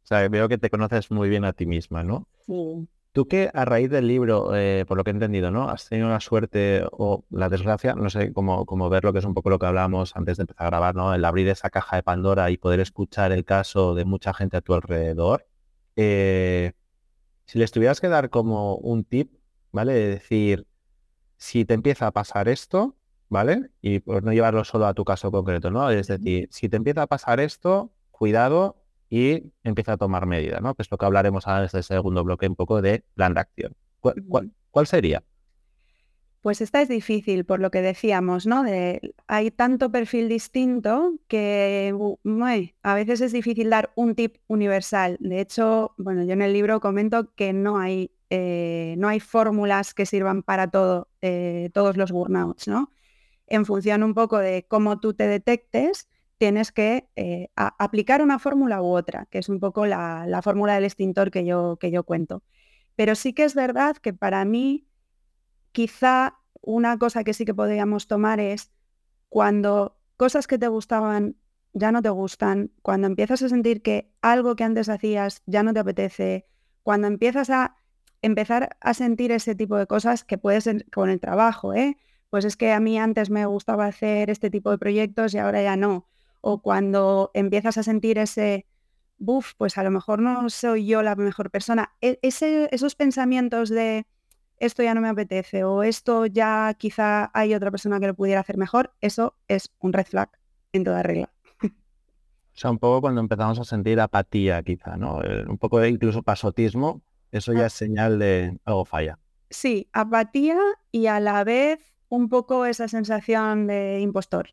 [0.02, 2.26] O sea, veo que te conoces muy bien a ti misma, ¿no?
[2.44, 2.88] Sí.
[3.12, 5.68] Tú que a raíz del libro, eh, por lo que he entendido, ¿no?
[5.68, 9.24] Has tenido la suerte o la desgracia, no sé cómo, cómo ver lo que es
[9.24, 11.12] un poco lo que hablábamos antes de empezar a grabar, ¿no?
[11.12, 14.60] El abrir esa caja de Pandora y poder escuchar el caso de mucha gente a
[14.60, 15.44] tu alrededor.
[15.96, 16.72] Eh,
[17.46, 19.34] si les tuvieras que dar como un tip,
[19.72, 19.92] ¿vale?
[19.92, 20.68] De decir,
[21.36, 22.96] si te empieza a pasar esto,
[23.28, 23.70] ¿vale?
[23.82, 25.90] Y por no llevarlo solo a tu caso concreto, ¿no?
[25.90, 28.79] Es decir, si te empieza a pasar esto, cuidado,
[29.10, 30.74] y empieza a tomar medidas, ¿no?
[30.76, 33.40] Que es lo que hablaremos ahora en este segundo bloque un poco de plan de
[33.40, 33.76] acción.
[33.98, 35.24] ¿Cuál, sería?
[36.40, 38.62] Pues esta es difícil, por lo que decíamos, ¿no?
[38.62, 41.92] De, hay tanto perfil distinto que
[42.82, 45.16] a veces es difícil dar un tip universal.
[45.18, 49.92] De hecho, bueno, yo en el libro comento que no hay, eh, no hay fórmulas
[49.92, 52.92] que sirvan para todo, eh, todos los burnouts, ¿no?
[53.48, 56.08] En función un poco de cómo tú te detectes,
[56.40, 60.84] tienes que eh, aplicar una fórmula u otra, que es un poco la, fórmula del
[60.84, 62.42] extintor que yo, que yo cuento.
[62.96, 64.88] Pero sí que es verdad que para mí,
[65.72, 68.72] quizá una cosa que sí que podríamos tomar es
[69.28, 71.36] cuando cosas que te gustaban
[71.74, 75.74] ya no te gustan, cuando empiezas a sentir que algo que antes hacías ya no
[75.74, 76.46] te apetece,
[76.82, 77.76] cuando empiezas a
[78.22, 81.98] empezar a sentir ese tipo de cosas que puedes con el trabajo, ¿eh?
[82.30, 85.62] Pues es que a mí antes me gustaba hacer este tipo de proyectos y ahora
[85.62, 86.06] ya no
[86.40, 88.66] o cuando empiezas a sentir ese,
[89.18, 91.92] buf, pues a lo mejor no soy yo la mejor persona.
[92.00, 94.06] E, esos pensamientos de
[94.56, 98.40] esto ya no me apetece o esto ya quizá hay otra persona que lo pudiera
[98.40, 100.30] hacer mejor, eso es un red flag
[100.72, 101.32] en toda regla.
[102.52, 105.22] O sea, un poco cuando empezamos a sentir apatía quizá, ¿no?
[105.22, 107.00] Eh, un poco de incluso pasotismo,
[107.30, 107.66] eso ya ah.
[107.66, 109.18] es señal de algo falla.
[109.48, 110.58] Sí, apatía
[110.92, 114.50] y a la vez un poco esa sensación de impostor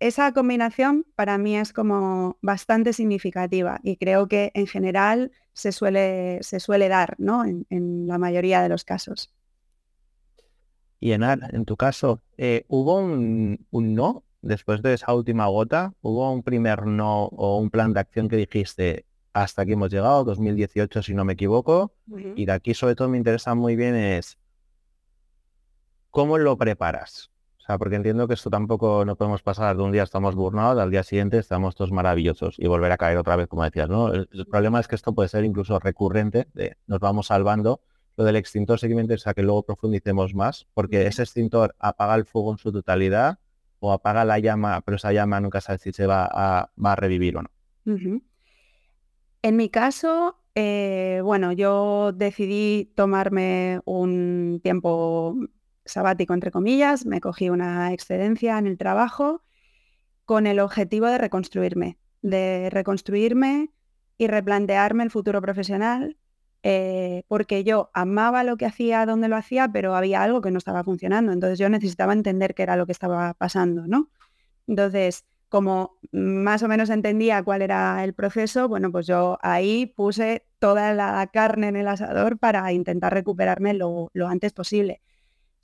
[0.00, 6.38] esa combinación para mí es como bastante significativa y creo que en general se suele,
[6.42, 7.44] se suele dar ¿no?
[7.44, 9.32] en, la mayoría de los casos.
[11.00, 15.94] Y en, en tu caso, eh, ¿hubo un, no después de esa última gota?
[16.02, 20.24] ¿Hubo un primer no o un plan de acción que dijiste, hasta aquí hemos llegado,
[20.24, 21.92] 2018 si no me equivoco?
[22.34, 24.38] Y de aquí sobre todo me interesa muy bien es,
[26.10, 27.30] ¿cómo lo preparas?
[27.66, 30.80] O sea, porque entiendo que esto tampoco no podemos pasar de un día estamos burnados,
[30.80, 34.12] al día siguiente estamos todos maravillosos y volver a caer otra vez, como decías, ¿no?
[34.12, 37.80] El, problema es que esto puede ser incluso recurrente, de nos vamos salvando.
[38.16, 42.24] Lo del extintor seguimiento es a que luego profundicemos más, porque ese extintor apaga el
[42.24, 43.40] fuego en su totalidad
[43.80, 46.96] o apaga la llama, pero esa llama nunca sabe si se va a, va a
[46.96, 47.50] revivir o no.
[49.42, 55.36] En mi caso, eh, bueno, yo decidí tomarme un tiempo
[55.86, 59.42] sabático, entre comillas, me cogí una excedencia en el trabajo
[60.24, 63.70] con el objetivo de reconstruirme, de reconstruirme
[64.18, 66.16] y replantearme el futuro profesional,
[66.62, 70.58] eh, porque yo amaba lo que hacía donde lo hacía, pero había algo que no
[70.58, 74.10] estaba funcionando, entonces yo necesitaba entender qué era lo que estaba pasando, ¿no?
[74.66, 80.44] Entonces, como más o menos entendía cuál era el proceso, bueno, pues yo ahí puse
[80.58, 85.02] toda la carne en el asador para intentar recuperarme lo, antes posible.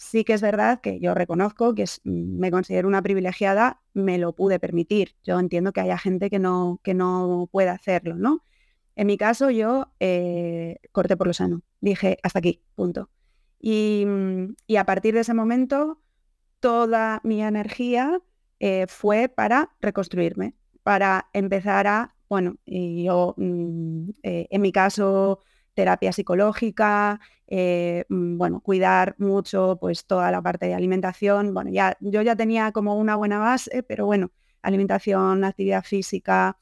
[0.03, 4.59] Sí que es verdad que yo reconozco que me considero una privilegiada, me lo pude
[4.59, 5.15] permitir.
[5.23, 8.45] Yo entiendo que haya gente que no, que no puede hacerlo, ¿no?
[8.97, 13.11] En mi caso yo eh, corté por lo sano, dije hasta aquí, punto.
[13.61, 14.05] Y,
[14.67, 16.01] y, a partir de ese momento
[16.59, 18.21] toda mi energía
[18.59, 25.39] eh, fue para reconstruirme, para empezar a, bueno, yo mm, eh, en mi caso
[25.75, 31.55] terapia psicológica, eh, mm, bueno, cuidar mucho pues toda la parte de alimentación.
[31.55, 34.31] Bueno, ya, yo ya tenía como una buena base, pero bueno,
[34.63, 36.59] alimentación, actividad física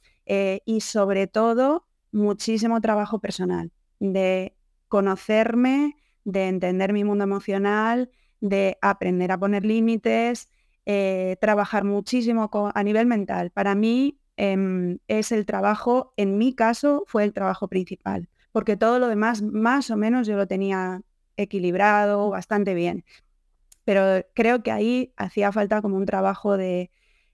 [0.64, 4.54] y sobre todo muchísimo trabajo personal, de
[4.88, 10.48] conocerme, de entender mi mundo emocional, de aprender a poner límites,
[10.86, 13.50] eh, trabajar muchísimo a nivel mental.
[13.50, 18.98] Para mí em, es el trabajo, en mi caso fue el trabajo principal, porque todo
[18.98, 21.02] lo demás más o menos yo lo tenía
[21.36, 23.04] equilibrado, bastante bien.
[23.84, 26.90] Pero creo que ahí hacía falta como un trabajo de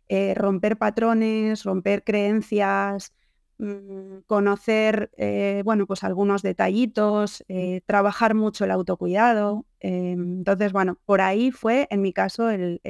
[0.08, 3.12] eh, romper patrones, romper creencias,
[3.58, 9.64] Mm, conocer, eh, bueno, pues algunos detallitos, eh, trabajar mucho el autocuidado.
[9.80, 12.80] Eh, entonces, bueno, por ahí fue, en mi caso, el,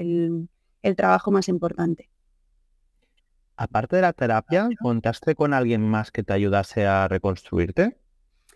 [0.96, 2.08] trabajo más importante.
[3.56, 7.96] Aparte de la terapia, ¿contaste con alguien más que te ayudase a reconstruirte?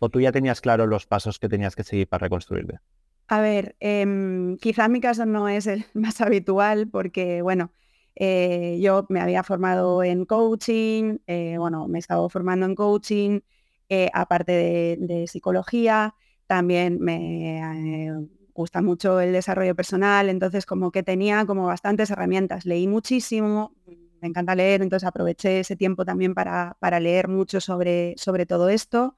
[0.01, 2.81] ¿O tú ya tenías claro los pasos que tenías que seguir para reconstruirte?
[3.29, 7.71] A ver, em, quizá mi caso no es el más habitual porque, bueno,
[8.17, 13.41] eh, yo me había formado en coaching, eh, bueno, me he estado formando en coaching,
[13.89, 14.53] eh, aparte
[14.99, 16.15] de, psicología,
[16.47, 22.89] también me gusta mucho el desarrollo personal, entonces como que tenía como bastantes herramientas, leí
[22.89, 23.75] muchísimo,
[24.21, 28.69] me encanta leer, entonces aproveché ese tiempo también para, para leer mucho sobre, sobre todo
[28.69, 29.17] esto.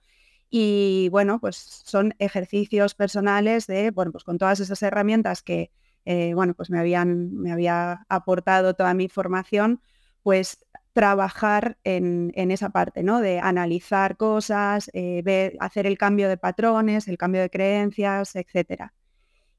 [0.55, 5.71] Y bueno, pues son ejercicios personales de, bueno, pues con todas esas herramientas que,
[6.05, 9.81] eh, bueno, pues me, habían, me había aportado toda mi formación,
[10.23, 10.59] pues
[10.93, 13.23] trabajar en, esa parte, ¿no?
[13.23, 18.93] De analizar cosas, eh, ver, hacer el cambio de patrones, el cambio de creencias, etc.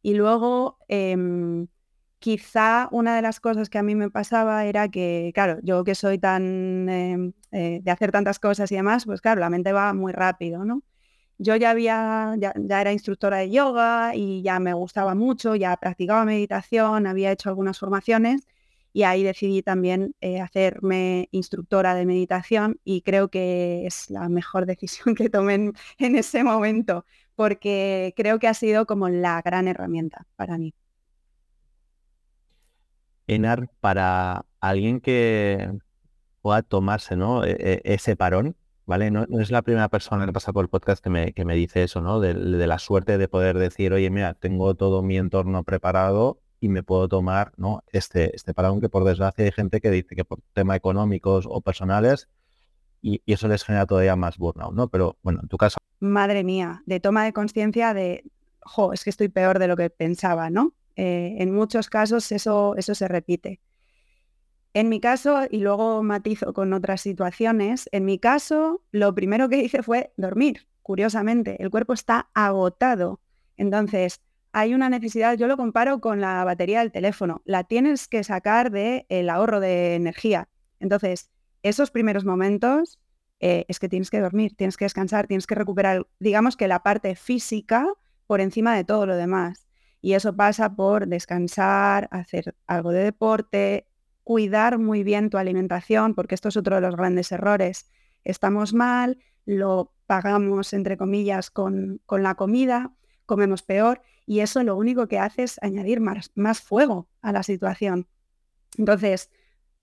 [0.03, 1.69] Y luego, em,
[2.23, 5.93] quizá una de las cosas que a mí me pasaba era que, claro, yo que
[5.93, 9.93] soy tan em, eh, de hacer tantas cosas y demás, pues claro, la mente va
[9.93, 10.83] muy rápido, ¿no?
[11.38, 16.25] yo ya había, ya, era instructora de yoga y ya me gustaba mucho, ya practicaba
[16.25, 18.47] meditación, había hecho algunas formaciones
[18.93, 24.65] y ahí decidí también eh, hacerme instructora de meditación y creo que es la mejor
[24.73, 27.05] decisión que tomé en, en ese momento
[27.36, 30.73] porque creo que ha sido como la gran herramienta para mí.
[33.27, 35.71] Enar, para alguien que
[36.41, 37.43] pueda tomarse ¿no?
[37.45, 38.55] E, e, ese parón,
[38.86, 39.12] ¿vale?
[39.12, 41.83] No, es la primera persona que pasa por el podcast que me, que me dice
[41.83, 42.19] eso, ¿no?
[42.19, 46.83] De, la suerte de poder decir, oye, mira, tengo todo mi entorno preparado y me
[46.83, 47.83] puedo tomar, ¿no?
[47.91, 51.62] Este, este parón que por desgracia hay gente que dice que por temas económicos o
[51.62, 52.29] personales
[53.01, 54.88] y, eso les genera todavía más burnout, ¿no?
[54.88, 55.77] Pero bueno, en tu caso...
[55.99, 58.23] Madre mía, de toma de conciencia de,
[58.62, 60.73] jo, es que estoy peor de lo que pensaba, ¿no?
[60.95, 63.60] Eh, en muchos casos eso, eso se repite.
[64.73, 69.58] En mi caso, y luego matizo con otras situaciones, en mi caso lo primero que
[69.58, 71.62] hice fue dormir, curiosamente.
[71.62, 73.21] El cuerpo está agotado.
[73.56, 78.23] Entonces, hay una necesidad, yo lo comparo con la batería del teléfono, la tienes que
[78.23, 80.47] sacar del el ahorro de energía.
[80.79, 81.29] Entonces,
[81.63, 82.99] esos primeros momentos
[83.39, 86.84] eh, es que tienes que dormir, tienes que descansar, tienes que recuperar, digamos que la
[86.84, 87.88] parte física
[88.27, 89.62] por encima de todo lo demás.
[90.04, 93.88] Y eso pasa por descansar, hacer algo de deporte,
[94.26, 97.89] cuidar muy bien tu alimentación, porque esto es otro de los grandes errores.
[98.26, 102.92] Estamos mal, lo pagamos, entre comillas, con, con la comida,
[103.26, 107.42] comemos peor y eso lo único que hace es añadir más, más fuego a la
[107.42, 108.10] situación.
[108.78, 109.32] Entonces,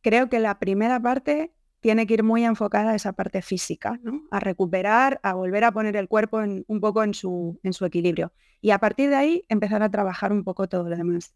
[0.03, 4.23] creo que la primera parte tiene que ir muy enfocada a esa parte física, ¿no?
[4.31, 8.33] a recuperar, a volver a poner el cuerpo un poco en su, en su equilibrio.
[8.61, 11.35] Y a partir de ahí empezar a trabajar un poco todo lo demás.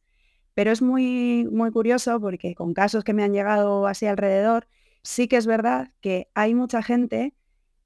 [0.54, 4.68] Pero es muy, muy curioso porque con casos que me han llegado así alrededor,
[5.02, 7.34] sí que es verdad que hay mucha gente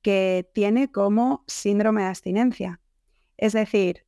[0.02, 2.80] que tiene como síndrome de abstinencia.
[3.36, 4.04] Es decir,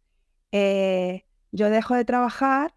[0.53, 2.75] eh, yo dejo de trabajar,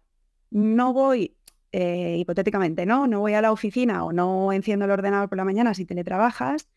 [0.50, 1.36] no voy,
[1.76, 3.08] eh, hipotéticamente, ¿no?
[3.08, 6.68] No voy a la oficina o no enciendo el ordenador por la mañana si teletrabajas,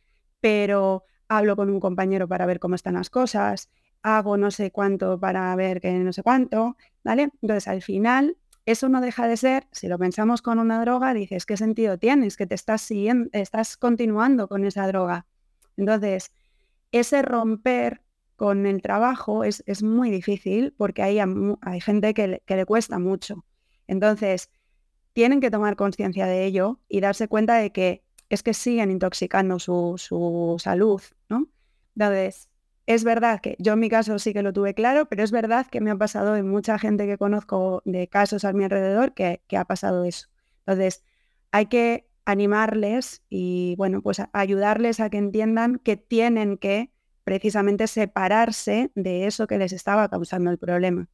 [0.42, 3.70] pero hablo con un compañero para ver cómo están las cosas,
[4.02, 7.30] hago no sé cuánto para ver que no sé cuánto, ¿vale?
[7.44, 11.46] Entonces, al final, eso no deja de ser, si lo pensamos con una droga, dices,
[11.46, 12.36] ¿qué sentido tienes?
[12.36, 15.28] Que te estás siguiendo, estás continuando con esa droga.
[15.78, 16.32] Entonces,
[16.92, 18.02] ese romper
[18.36, 23.46] con el trabajo es, muy difícil porque hay, hay gente que le cuesta mucho.
[23.86, 24.50] Entonces,
[25.18, 29.58] tienen que tomar conciencia de ello y darse cuenta de que es que siguen intoxicando
[29.58, 31.48] su, su salud, ¿no?
[31.96, 32.50] Entonces,
[32.86, 35.66] es verdad que yo en mi caso sí que lo tuve claro, pero es verdad
[35.66, 39.42] que me ha pasado en mucha gente que conozco de casos a mi alrededor que,
[39.58, 40.28] ha pasado eso.
[40.68, 41.04] Entonces,
[41.50, 46.92] hay que animarles y, bueno, pues ayudarles a que entiendan que tienen que
[47.24, 51.10] precisamente separarse de eso que les estaba causando el problema.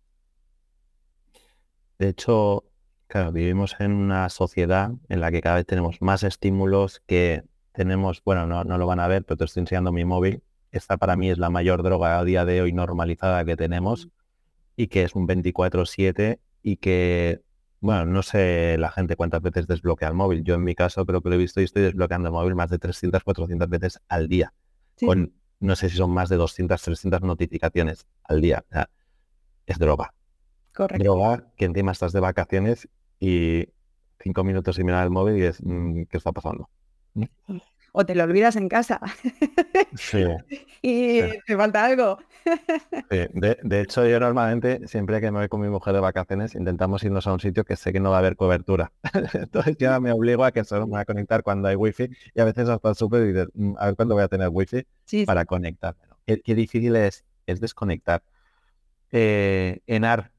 [2.00, 2.66] De hecho,
[3.14, 8.24] claro, vivimos en una sociedad en la que cada vez tenemos más estímulos que tenemos,
[8.24, 10.42] bueno, no, no lo van a ver, pero te estoy enseñando mi móvil
[10.74, 14.10] esta para mí es la mayor droga a día de hoy normalizada que tenemos
[14.76, 17.44] y que es un 24/7 y que,
[17.80, 20.44] bueno, no sé la gente cuántas veces desbloquea el móvil.
[20.44, 22.72] Yo en mi caso creo que lo he visto y estoy desbloqueando el móvil más
[22.72, 24.52] de 300, 400 veces al día.
[25.00, 28.66] Con, no sé si son más de 200, 300 notificaciones al día.
[29.68, 30.16] es droga.
[30.74, 31.04] Correcto.
[31.04, 32.90] Droga que encima estás de vacaciones
[33.24, 33.70] y
[34.20, 36.70] cinco minutos sin mirar el móvil y es, mm, ¿qué está pasando?
[37.96, 39.00] o te lo olvidas en casa.
[39.96, 40.26] Sí.
[40.82, 42.18] y te falta algo.
[43.10, 47.28] De, hecho, yo normalmente, siempre que me voy con mi mujer de vacaciones, intentamos irnos
[47.28, 48.92] a un sitio que sé que no va a haber cobertura.
[49.34, 52.42] Entonces ya me obligo a que solo me voy a conectar cuando hay wifi y
[52.42, 54.86] a veces hasta súper y mm, a ver cuándo voy a tener wifi
[55.26, 55.96] para conectar.
[56.26, 58.24] Qué, difícil es, es desconectar.
[59.12, 60.33] Eh, Enar,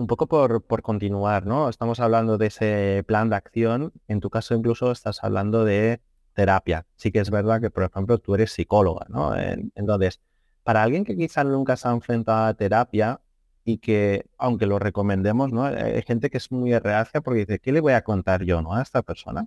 [0.00, 1.68] un poco por, por continuar, ¿no?
[1.68, 3.92] Estamos hablando de ese plan de acción.
[4.08, 6.00] En tu caso incluso estás hablando de
[6.32, 6.86] terapia.
[6.96, 9.36] Sí que es verdad que, por ejemplo, tú eres psicóloga, ¿no?
[9.36, 10.20] Entonces,
[10.62, 13.20] para alguien que quizás nunca se ha enfrentado a terapia
[13.64, 15.64] y que, aunque lo recomendemos, ¿no?
[15.64, 18.74] Hay gente que es muy reacia porque dice, ¿qué le voy a contar yo, ¿no?
[18.74, 19.46] A esta persona.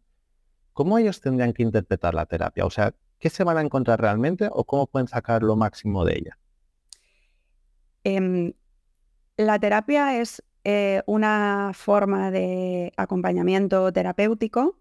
[0.73, 2.65] ¿Cómo ellos tendrían que interpretar la terapia?
[2.65, 6.13] O sea, ¿qué se van a encontrar realmente o cómo pueden sacar lo máximo de
[6.13, 6.37] ella?
[8.03, 8.53] Em,
[9.37, 14.79] la terapia es eh, una forma de acompañamiento terapéutico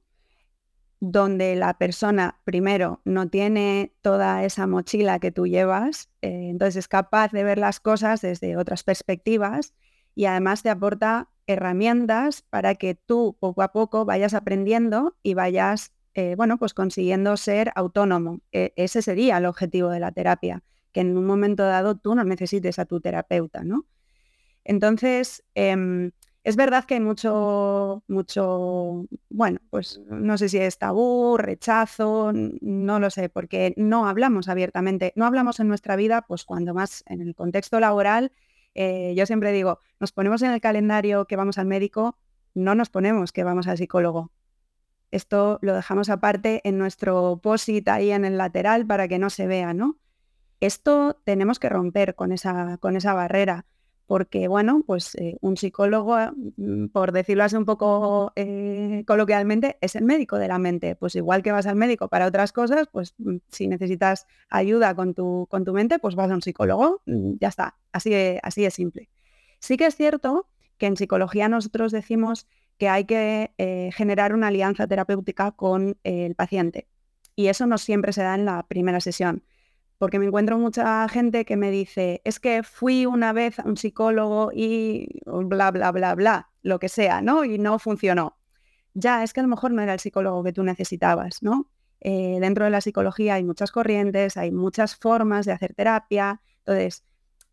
[1.00, 6.86] donde la persona, primero, no tiene toda esa mochila que tú llevas, eh, entonces es
[6.86, 9.74] capaz de ver las cosas desde otras perspectivas
[10.14, 15.92] y además te aporta herramientas para que tú poco a poco vayas aprendiendo y vayas,
[16.14, 18.38] eh, bueno, pues consiguiendo ser autónomo.
[18.53, 22.22] E, ese sería el objetivo de la terapia, que en un momento dado tú no
[22.22, 23.86] necesites a tu terapeuta, ¿no?
[24.64, 26.12] Entonces, em,
[26.44, 32.98] es verdad que hay mucho, mucho, bueno, pues no sé si es tabú, rechazo, no
[32.98, 37.22] lo sé, porque no hablamos abiertamente, no hablamos en nuestra vida, pues cuando más en
[37.22, 38.32] el contexto laboral,
[38.74, 42.18] eh, yo siempre digo, nos ponemos en el calendario que vamos al médico,
[42.54, 44.32] no nos ponemos que vamos al psicólogo.
[45.12, 49.46] Esto lo dejamos aparte en nuestro posit ahí en el lateral para que no se
[49.46, 49.98] vea, ¿no?
[50.60, 53.66] Esto tenemos que romper con esa, con esa barrera
[54.07, 56.16] porque, bueno, pues eh, un psicólogo,
[56.57, 60.96] mm, por decirlo así un poco eh, coloquialmente, es el médico de la mente.
[60.96, 65.14] Pues igual que vas al médico para otras cosas, pues mm, si necesitas ayuda con
[65.14, 68.74] tu, con tu mente, pues vas a un psicólogo, mm, ya está, así así es
[68.74, 69.09] simple.
[69.59, 70.48] Sí que es cierto
[70.78, 72.48] que en psicología nosotros decimos
[72.78, 76.88] que hay que eh, generar una alianza terapéutica con el paciente.
[77.36, 79.44] Y eso no siempre se da en la primera sesión
[80.03, 83.76] porque me encuentro mucha gente que me dice, es que fui una vez a un
[83.76, 87.44] psicólogo y bla, bla, bla, bla, lo que sea, ¿no?
[87.44, 88.36] Y no funcionó.
[88.94, 91.70] Ya, es que a lo mejor no era el psicólogo que tú necesitabas, ¿no?
[92.00, 96.42] Eh, dentro de la psicología hay muchas corrientes, hay muchas formas de hacer terapia.
[96.66, 97.05] Entonces,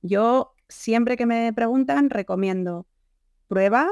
[0.02, 2.88] yo siempre que me preguntan, recomiendo
[3.48, 3.90] prueba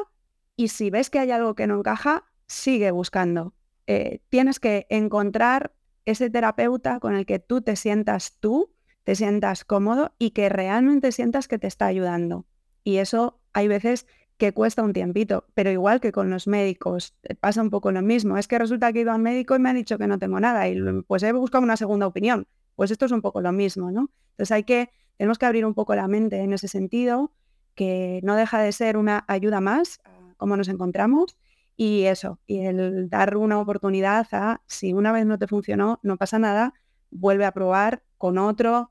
[0.55, 3.53] y si ves que hay algo que no encaja, sigue buscando.
[3.85, 5.76] Eh, tienes que encontrar
[6.07, 8.71] ese terapeuta con el que tú te sientas tú,
[9.03, 12.45] te sientas cómodo y que realmente sientas que te está ayudando.
[12.83, 17.35] Y eso hay veces que cuesta un tiempito, pero igual que con los médicos, eh,
[17.35, 18.37] pasa un poco lo mismo.
[18.37, 20.39] Es que resulta que he ido al médico y me ha dicho que no tengo
[20.39, 22.47] nada y pues he buscado una segunda opinión.
[22.75, 24.09] Pues esto es un poco lo mismo, ¿no?
[24.31, 27.33] Entonces hay que, tenemos que abrir un poco la mente en ese sentido,
[27.75, 29.99] que no deja de ser una ayuda más
[30.37, 31.37] como nos encontramos
[31.77, 36.17] y eso, y el dar una oportunidad a, si una vez no te funcionó, no
[36.17, 36.73] pasa nada,
[37.11, 38.89] vuelve a probar con otro,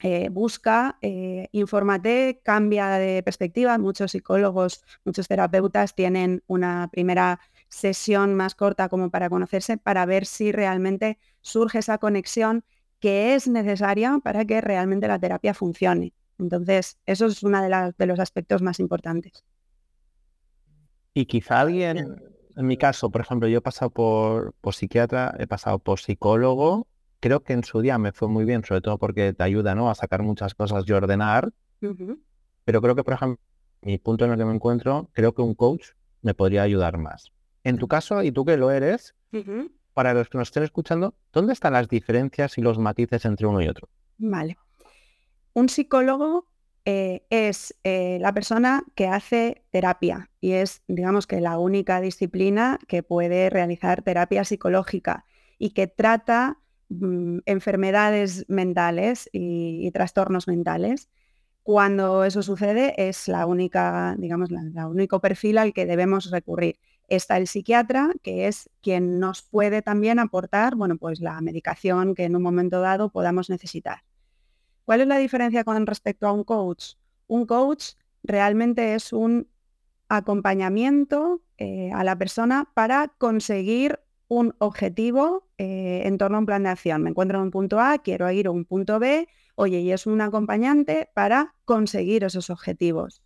[0.00, 3.78] eh, busca, eh, infórmate, cambia de perspectiva.
[3.78, 10.26] Muchos psicólogos, muchos terapeutas tienen una primera sesión más corta como para conocerse, para ver
[10.26, 12.64] si realmente surge esa conexión
[13.00, 16.14] que es necesaria para que realmente la terapia funcione.
[16.38, 19.44] Entonces, eso es uno de, de los aspectos más importantes.
[21.18, 22.22] Y quizá alguien,
[22.56, 26.86] en mi caso, por ejemplo, yo he pasado por, por psiquiatra, he pasado por psicólogo
[27.20, 29.90] creo que en su día me fue muy bien, sobre todo porque te ayuda ¿no?
[29.90, 31.52] a sacar muchas cosas y ordenar.
[31.80, 33.42] Pero creo que, por ejemplo,
[33.82, 35.88] mi punto en el que me encuentro, creo que un coach
[36.22, 37.32] me podría ayudar más.
[37.64, 39.14] En tu caso, y tú que lo eres,
[39.94, 43.60] para los que nos estén escuchando, ¿dónde están las diferencias y los matices entre uno
[43.62, 43.88] y otro?
[44.18, 44.56] Vale.
[45.54, 46.46] Un psicólogo
[46.90, 52.78] eh, es eh, la persona que hace terapia y es, digamos que, la única disciplina
[52.88, 55.26] que puede realizar terapia psicológica
[55.58, 56.56] y que trata
[56.88, 61.10] mm, enfermedades mentales y, trastornos mentales.
[61.62, 66.78] Cuando eso sucede es la única, digamos, la, único perfil al que debemos recurrir.
[67.06, 72.24] Está el psiquiatra, que es quien nos puede también aportar, bueno, pues la medicación que
[72.24, 74.04] en un momento dado podamos necesitar.
[74.88, 76.94] ¿Cuál es la diferencia con respecto a un coach?
[77.26, 77.88] Un coach
[78.22, 79.46] realmente es un
[80.08, 86.62] acompañamiento eh, a la persona para conseguir un objetivo eh, en torno a un plan
[86.62, 87.02] de acción.
[87.02, 90.06] Me encuentro en un punto A, quiero ir a un punto B, oye, y es
[90.06, 93.20] un acompañante para conseguir esos objetivos.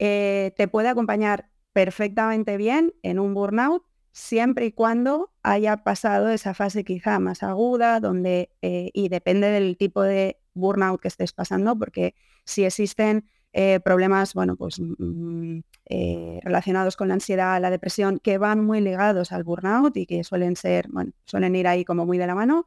[0.00, 6.52] Eh, te puede acompañar perfectamente bien en un burnout siempre y cuando haya pasado esa
[6.52, 12.14] fase quizá más aguda, donde, y depende del tipo de burnout que estés pasando, porque
[12.44, 18.20] si existen eh, problemas, bueno, pues mm, mm, eh, relacionados con la ansiedad, la depresión,
[18.20, 22.06] que van muy ligados al burnout y que suelen ser, bueno, suelen ir ahí como
[22.06, 22.66] muy de la mano,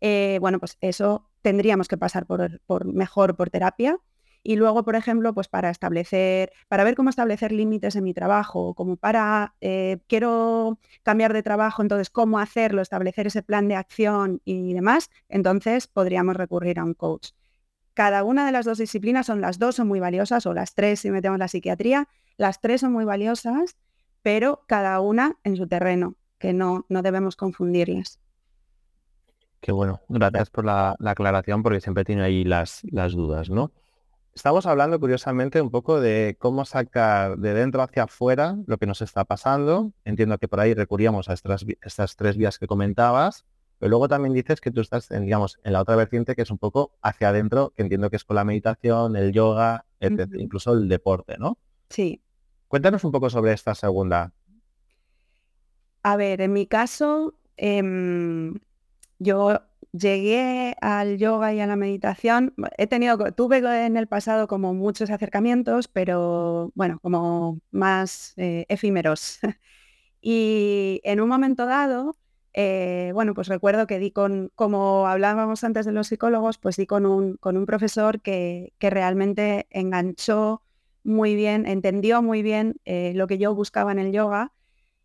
[0.00, 3.98] eh, bueno, pues eso tendríamos que pasar por, por, mejor por terapia.
[4.42, 8.74] Y luego, por ejemplo, pues para establecer, para ver cómo establecer límites en mi trabajo,
[8.74, 9.54] como para,
[10.06, 15.86] quiero cambiar de trabajo, entonces, cómo hacerlo, establecer ese plan de acción y demás, entonces
[15.86, 17.30] podríamos recurrir a un coach
[18.00, 21.00] cada una de las dos disciplinas son las dos son muy valiosas, o las tres
[21.00, 23.76] si metemos la psiquiatría, las tres son muy valiosas,
[24.22, 28.18] pero cada una en su terreno, que no, no debemos confundirlas.
[29.60, 33.70] Qué bueno, gracias por la, aclaración porque siempre tiene ahí las, las dudas, ¿no?
[34.34, 39.02] Estamos hablando curiosamente un poco de cómo sacar de dentro hacia afuera lo que nos
[39.02, 39.92] está pasando.
[40.04, 43.44] Entiendo que por ahí recurríamos a estas, estas tres vías que comentabas,
[43.78, 46.50] pero luego también dices que tú estás, en, digamos, en la otra vertiente que es
[46.50, 50.88] un poco hacia adentro, que entiendo que es con la meditación, el yoga, incluso el
[50.88, 51.58] deporte, ¿no?
[51.88, 52.22] Sí.
[52.68, 54.32] Cuéntanos un poco sobre esta segunda.
[56.02, 58.54] A ver, en mi caso, em,
[59.20, 59.60] yo
[59.92, 62.54] llegué al yoga y a la meditación.
[62.78, 69.38] He tenido, tuve en el pasado como muchos acercamientos, pero bueno, como más eh, efímeros.
[70.22, 72.16] y en un momento dado,
[72.54, 76.86] eh, bueno, pues recuerdo que di con, como hablábamos antes de los psicólogos, pues di
[76.86, 80.62] con un, con un profesor que, realmente enganchó
[81.04, 84.52] muy bien, entendió muy bien eh, lo que yo buscaba en el yoga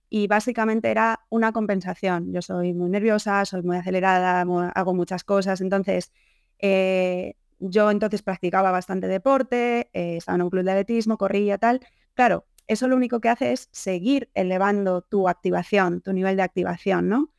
[0.09, 2.31] y básicamente era una compensación.
[2.33, 6.11] Yo soy muy nerviosa, soy muy acelerada, hago muchas cosas, entonces
[6.59, 11.81] eh, yo entonces practicaba bastante deporte, estaba en un club de atletismo, corría, tal.
[12.13, 17.09] Claro, eso lo único que hace es seguir elevando tu activación, tu nivel de activación,
[17.09, 17.31] ¿no?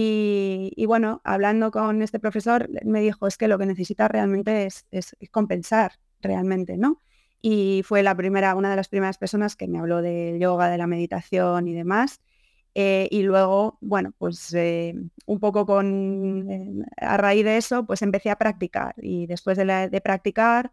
[0.00, 5.16] Y, bueno, hablando con este profesor, me dijo, es que lo que necesitas realmente es,
[5.32, 7.02] compensar, realmente, ¿no?
[7.40, 10.78] Y fue la primera, una de las primeras personas que me habló del yoga, de
[10.78, 12.20] la meditación y demás.
[12.74, 14.94] Eh, y luego, bueno, pues eh,
[15.26, 18.94] un poco con, eh, a raíz de eso, pues empecé a practicar.
[18.98, 20.72] Y después de, practicar,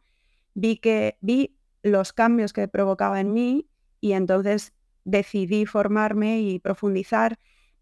[0.54, 3.68] vi que vi los cambios que provocaba en mí
[4.02, 7.40] y entonces decidí formarme y profundizar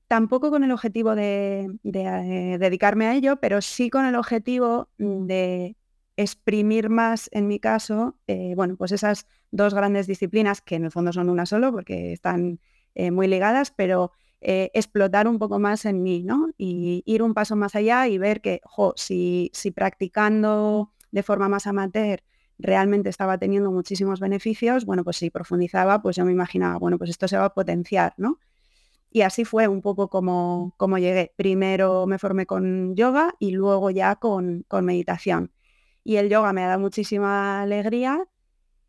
[0.07, 5.75] tampoco con el objetivo de, dedicarme a ello, pero sí con el objetivo de
[6.17, 10.91] exprimir más, en mi caso, eh, bueno, pues esas dos grandes disciplinas, que en el
[10.91, 12.59] fondo son una solo, porque están
[12.95, 14.11] eh, muy ligadas, pero
[14.45, 16.49] explotar un poco más en mí, ¿no?
[16.57, 18.59] Y ir un paso más allá y ver que,
[18.97, 22.21] si, si practicando de forma más amateur
[22.59, 27.09] realmente estaba teniendo muchísimos beneficios, bueno, pues si profundizaba, pues yo me imaginaba, bueno, pues
[27.09, 28.39] esto se va a potenciar, ¿no?
[29.11, 31.33] Y así fue un poco como, como llegué.
[31.35, 35.51] Primero me formé con yoga y luego ya con, con meditación.
[36.03, 38.25] Y el yoga me ha dado muchísima alegría,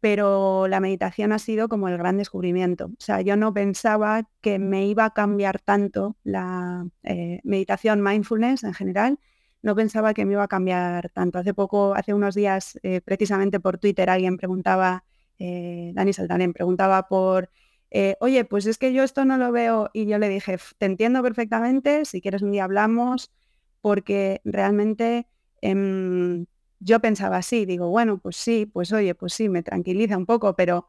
[0.00, 2.86] pero la meditación ha sido como el gran descubrimiento.
[2.86, 8.64] O sea, yo no pensaba que me iba a cambiar tanto la eh, meditación, mindfulness
[8.64, 9.18] en general,
[9.62, 11.38] no pensaba que me iba a cambiar tanto.
[11.38, 15.04] Hace poco, hace unos días, eh, precisamente por Twitter, alguien preguntaba,
[15.38, 17.48] eh, Dani Saltanen preguntaba por
[17.96, 20.86] eh, oye, pues es que yo esto no lo veo y yo le dije, te
[20.86, 23.32] entiendo perfectamente, si quieres un día hablamos,
[23.80, 25.28] porque realmente
[25.60, 26.46] em,
[26.84, 30.56] yo pensaba así, digo, bueno, pues sí, pues oye, pues sí, me tranquiliza un poco,
[30.56, 30.86] pero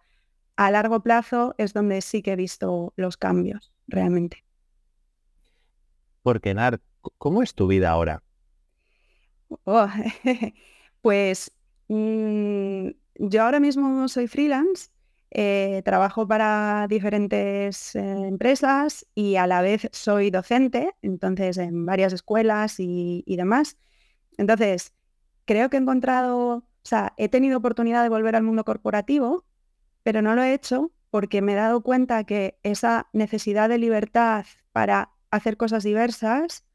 [0.57, 4.45] a largo plazo es donde sí que he visto los cambios, realmente.
[6.23, 6.81] Porque, Nar,
[7.17, 8.21] ¿cómo es tu vida ahora?
[9.65, 9.87] Oh,
[11.01, 11.51] pues
[11.87, 14.89] mm, yo ahora mismo soy freelance,
[15.31, 22.13] eh, trabajo para diferentes eh, empresas y a la vez soy docente, entonces en varias
[22.13, 23.77] escuelas y, y demás.
[24.37, 24.93] Entonces,
[25.45, 29.45] creo que he encontrado, o sea, he tenido oportunidad de volver al mundo corporativo,
[30.03, 34.45] pero no lo he hecho porque me he dado cuenta que esa necesidad de libertad
[34.71, 36.65] para hacer cosas diversas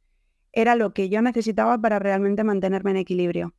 [0.52, 3.54] era lo que yo necesitaba para realmente mantenerme en equilibrio.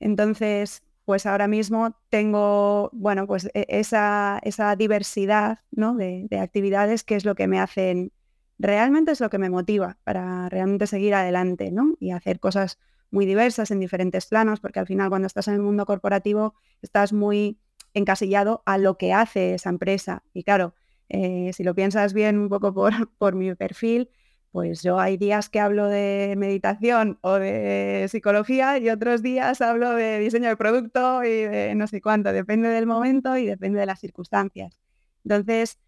[0.00, 5.94] Entonces, pues ahora mismo tengo, bueno, pues e, esa, esa diversidad ¿no?
[5.94, 8.12] de, actividades que es lo que me hacen,
[8.58, 11.94] realmente es lo que me motiva para realmente seguir adelante ¿no?
[12.00, 12.78] y hacer cosas
[13.16, 16.52] muy diversas en diferentes planos, porque al final cuando estás en el mundo corporativo
[16.82, 17.58] estás muy
[17.94, 20.22] encasillado a lo que hace esa empresa.
[20.34, 20.74] Y claro,
[21.08, 24.10] eh, si lo piensas bien un poco por, por mi perfil,
[24.52, 29.92] pues yo hay días que hablo de meditación o de psicología y otros días hablo
[29.92, 33.86] de diseño de producto y de no sé cuánto, depende del momento y depende de
[33.86, 34.78] las circunstancias.
[35.24, 35.78] Entonces,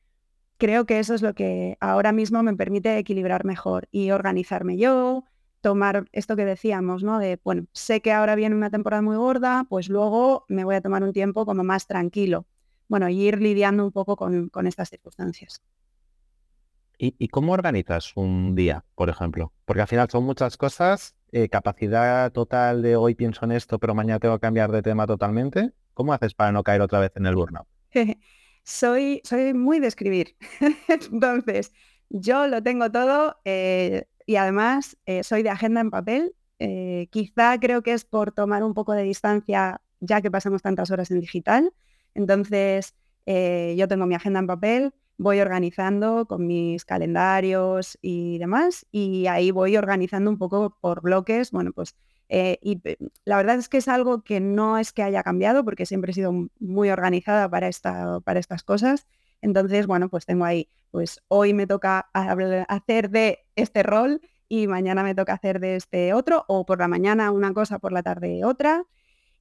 [0.57, 5.25] creo que eso es lo que ahora mismo me permite equilibrar mejor y organizarme yo,
[5.61, 7.19] tomar esto que decíamos, ¿no?
[7.19, 10.81] De, bueno, sé que ahora viene una temporada muy gorda, pues luego me voy a
[10.81, 12.47] tomar un tiempo como más tranquilo.
[12.89, 15.63] Bueno, y ir lidiando un poco con, con estas circunstancias.
[17.01, 19.53] ¿Y, cómo organizas un día, por ejemplo?
[19.65, 23.95] Porque al final son muchas cosas, eh, capacidad total de hoy pienso en esto, pero
[23.95, 25.71] mañana tengo que cambiar de tema totalmente.
[25.95, 27.69] ¿Cómo haces para no caer otra vez en el burnout?
[28.65, 30.37] soy, soy muy de escribir.
[30.89, 31.73] Entonces,
[32.11, 36.35] yo lo tengo todo eh, y además eh, soy de agenda en papel.
[37.11, 41.11] quizá creo que es por tomar un poco de distancia ya que pasamos tantas horas
[41.11, 41.73] en digital.
[42.15, 42.95] Entonces,
[43.27, 49.51] yo tengo mi agenda en papel, voy organizando con mis calendarios y demás, y ahí
[49.51, 51.97] voy organizando un poco por bloques, bueno, pues,
[52.29, 52.81] eh, y
[53.25, 56.15] la verdad es que es algo que no es que haya cambiado, porque siempre he
[56.15, 59.07] sido muy organizada para, esta, para estas cosas,
[59.41, 65.03] entonces, bueno, pues tengo ahí, pues hoy me toca hacer de este rol y mañana
[65.03, 68.45] me toca hacer de este otro, o por la mañana una cosa, por la tarde
[68.45, 68.85] otra,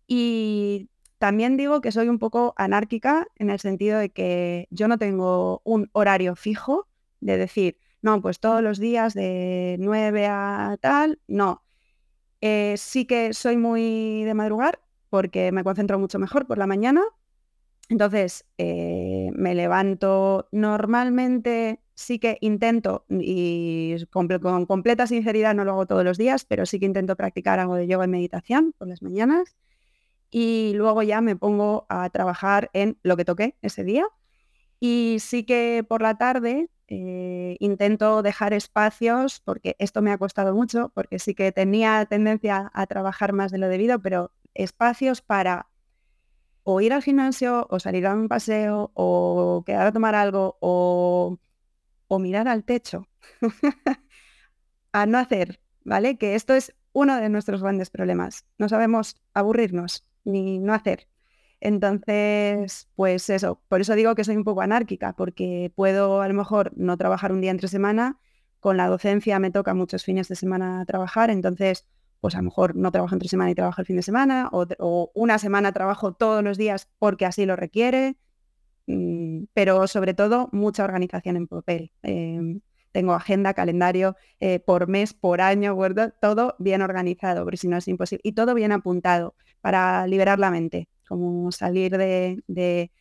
[0.08, 4.98] y también digo que soy un poco anárquica en el sentido de que yo no
[4.98, 6.88] tengo un horario fijo
[7.20, 11.64] de decir, no, pues todos los días de 9 a tal, no.
[12.42, 14.80] Eh, sí que soy muy de madrugar
[15.10, 17.02] porque me concentro mucho mejor por la mañana.
[17.90, 25.86] Entonces, eh, me levanto normalmente, sí que intento, y con, completa sinceridad no lo hago
[25.86, 29.02] todos los días, pero sí que intento practicar algo de yoga y meditación por las
[29.02, 29.56] mañanas
[30.30, 34.06] y luego ya me pongo a trabajar en lo que toqué ese día.
[34.80, 40.54] Y sí que por la tarde eh, intento dejar espacios, porque esto me ha costado
[40.54, 45.68] mucho, porque sí que tenía tendencia a trabajar más de lo debido, pero espacios para
[46.70, 51.38] o ir al gimnasio, o salir a un paseo, o quedar a tomar algo, o,
[52.10, 53.08] o mirar al techo.
[54.92, 56.18] a no hacer, ¿vale?
[56.18, 58.46] Que esto es uno de nuestros grandes problemas.
[58.58, 61.08] No sabemos aburrirnos ni no hacer.
[61.62, 66.34] Entonces, pues eso, por eso digo que soy un poco anárquica, porque puedo a lo
[66.34, 68.20] mejor no trabajar un día entre semana,
[68.60, 71.88] con la docencia me toca muchos fines de semana trabajar, entonces,
[72.22, 75.12] pues a lo mejor no trabajo entre semana y trabajo el fin de semana, o,
[75.14, 78.18] una semana trabajo todos los días porque así lo requiere,
[78.88, 81.92] mm, pero sobre todo mucha organización en papel.
[82.04, 82.62] Em,
[82.92, 85.78] tengo agenda, calendario eh, por mes, por año,
[86.20, 88.22] todo bien organizado, porque si no es imposible.
[88.24, 92.92] Y todo bien apuntado para liberar la mente, como salir de,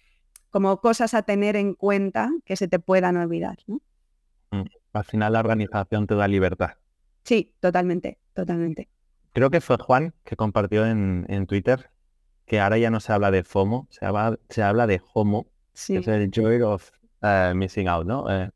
[0.50, 3.56] como cosas a tener en cuenta que se te puedan olvidar.
[4.50, 6.72] Mm, al final la organización te da libertad.
[7.22, 8.88] Sí, totalmente, totalmente.
[9.36, 11.90] Creo que fue Juan que compartió en, Twitter
[12.46, 15.46] que ahora ya no se habla de FOMO, se habla, se habla de HOMO,
[15.86, 18.30] que es el joy of eh, missing out, ¿no?
[18.30, 18.50] Eh,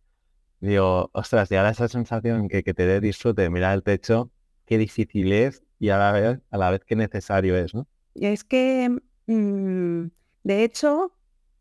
[0.60, 4.30] digo, ostras, y ahora esa sensación que, que te dé disfrute mirar el techo,
[4.64, 7.86] qué difícil es y a la vez, a la vez qué necesario es, ¿no?
[8.14, 8.88] Es que,
[9.26, 10.06] mm,
[10.44, 11.12] de hecho,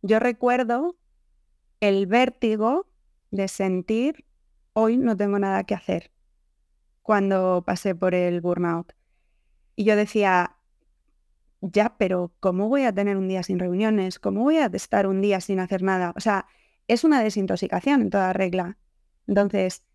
[0.02, 0.96] yo recuerdo
[1.82, 2.88] el vértigo
[3.32, 4.24] de sentir,
[4.72, 6.10] hoy no tengo nada que hacer,
[7.02, 8.94] cuando pasé por el burnout.
[9.80, 10.58] Y yo decía,
[11.62, 14.20] ya, pero ¿cómo voy a tener un día sin reuniones?
[14.20, 16.12] ¿Cómo voy a estar un día sin hacer nada?
[16.18, 16.48] O sea,
[16.90, 18.78] es una desintoxicación en toda regla.
[19.26, 19.86] Entonces,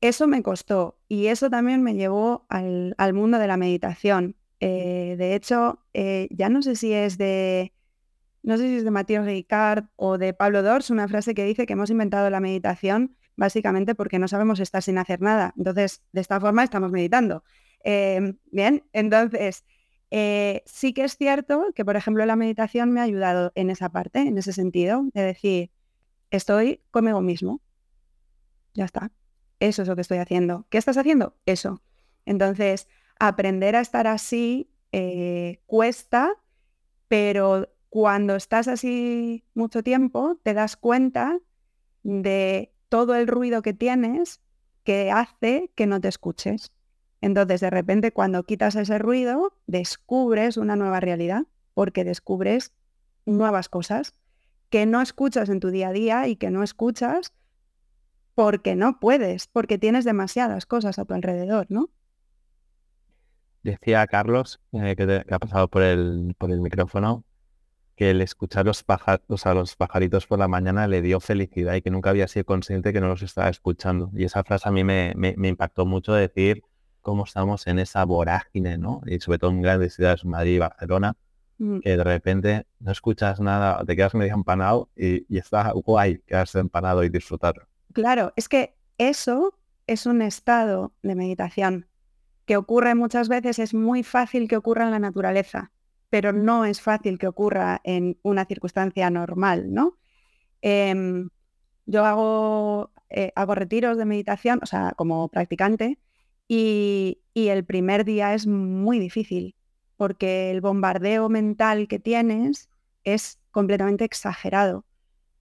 [0.00, 4.36] eso me costó y eso también me llevó al, mundo de la meditación.
[4.60, 7.72] Eh, de hecho, eh, ya no sé si es de,
[8.44, 11.66] no sé si es de Matías Ricard o de Pablo Dors, una frase que dice
[11.66, 15.54] que hemos inventado la meditación básicamente porque no sabemos estar sin hacer nada.
[15.56, 17.42] Entonces, de esta forma estamos meditando.
[17.84, 19.64] Em, bien, entonces,
[20.10, 23.88] eh, sí que es cierto que, por ejemplo, la meditación me ha ayudado en esa
[23.90, 25.70] parte, en ese sentido, de decir,
[26.30, 27.60] estoy conmigo mismo.
[28.74, 29.10] Ya está.
[29.60, 30.66] Eso es lo que estoy haciendo.
[30.70, 31.36] ¿Qué estás haciendo?
[31.46, 31.82] Eso.
[32.26, 36.32] Entonces, aprender a estar así eh, cuesta,
[37.08, 41.38] pero cuando estás así mucho tiempo, te das cuenta
[42.02, 44.40] de todo el ruido que tienes
[44.84, 46.72] que hace que no te escuches.
[47.22, 52.72] Entonces, de repente, cuando quitas ese ruido, descubres una nueva realidad, porque descubres
[53.24, 54.14] nuevas cosas
[54.68, 57.32] que no escuchas en tu día a día y que no escuchas
[58.34, 61.88] porque no puedes, porque tienes demasiadas cosas a tu alrededor, ¿no?
[63.62, 67.24] Decía Carlos, eh, que, ha pasado por el, por el micrófono,
[67.94, 71.90] que el escuchar los, a los pajaritos por la mañana le dio felicidad y que
[71.90, 74.10] nunca había sido consciente que no los estaba escuchando.
[74.14, 76.64] Y esa frase a mí me, impactó mucho decir
[77.02, 79.02] cómo estamos en esa vorágine, ¿no?
[79.06, 81.16] Y sobre todo en grandes ciudades, Madrid y Barcelona,
[81.58, 81.80] mm.
[81.80, 86.58] que de repente no escuchas nada, te quedas medio empanado y, y está guay quedarse
[86.58, 87.66] empanado y disfrutar.
[87.92, 89.54] Claro, es que eso
[89.86, 91.86] es un estado de meditación
[92.46, 95.72] que ocurre muchas veces, es muy fácil que ocurra en la naturaleza,
[96.10, 99.96] pero no es fácil que ocurra en una circunstancia normal, ¿no?
[100.60, 101.30] Em,
[101.86, 105.98] yo hago, eh, hago retiros de meditación, o sea, como practicante,
[106.48, 109.54] y, el primer día es muy difícil,
[109.96, 112.68] porque el bombardeo mental que tienes
[113.04, 114.84] es completamente exagerado.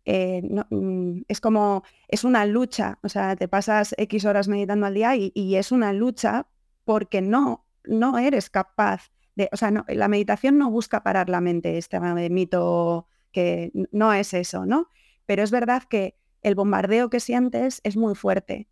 [0.05, 4.93] Eh, mm, es como, es una lucha, o sea, te pasas X horas meditando al
[4.93, 6.47] día y es una lucha
[6.85, 11.77] porque no, no eres capaz de, o sea, la meditación no busca parar la mente,
[11.77, 11.99] este
[12.29, 14.89] mito que no es eso, ¿no?
[15.25, 18.67] Pero es verdad que el bombardeo que sientes es muy fuerte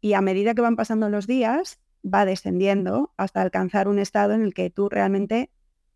[0.00, 4.42] y a medida que van pasando los días va descendiendo hasta alcanzar un estado en
[4.42, 5.50] el que tú realmente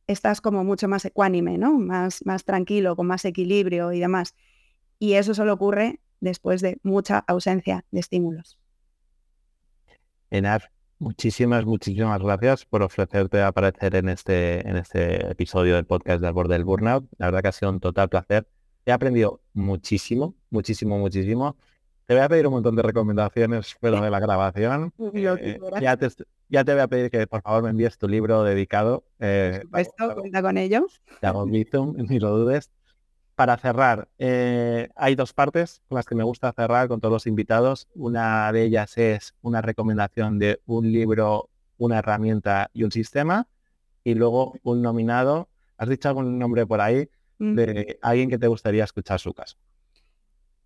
[0.06, 1.78] estás como mucho más ecuánime, ¿no?
[1.78, 4.34] Más, más tranquilo, con más equilibrio y demás.
[4.98, 8.58] Y eso solo ocurre después de mucha ausencia de estímulos.
[10.30, 10.70] Enar,
[11.02, 16.28] Muchísimas, muchísimas gracias por ofrecerte a aparecer en este, en este episodio del podcast de
[16.28, 17.08] Al borde del Burnout.
[17.18, 18.46] La verdad que ha sido un total placer.
[18.86, 21.56] He aprendido muchísimo, muchísimo, muchísimo.
[22.06, 24.92] Te voy a pedir un montón de recomendaciones fuera de la grabación.
[25.42, 26.08] Eh, ya, te,
[26.48, 29.04] ya, te, voy a pedir que por favor me envíes tu libro dedicado.
[29.18, 30.86] Eh, cuenta con ello.
[31.20, 32.70] Te hago ni lo dudes
[33.34, 37.26] para cerrar, eh, hay dos partes con las que me gusta cerrar con todos los
[37.26, 37.88] invitados.
[37.94, 41.48] Una de ellas es una recomendación de un libro,
[41.78, 43.48] una herramienta y un sistema.
[44.04, 45.48] Y luego un nominado.
[45.76, 49.56] ¿Has dicho algún nombre por ahí de alguien que te gustaría escuchar su caso?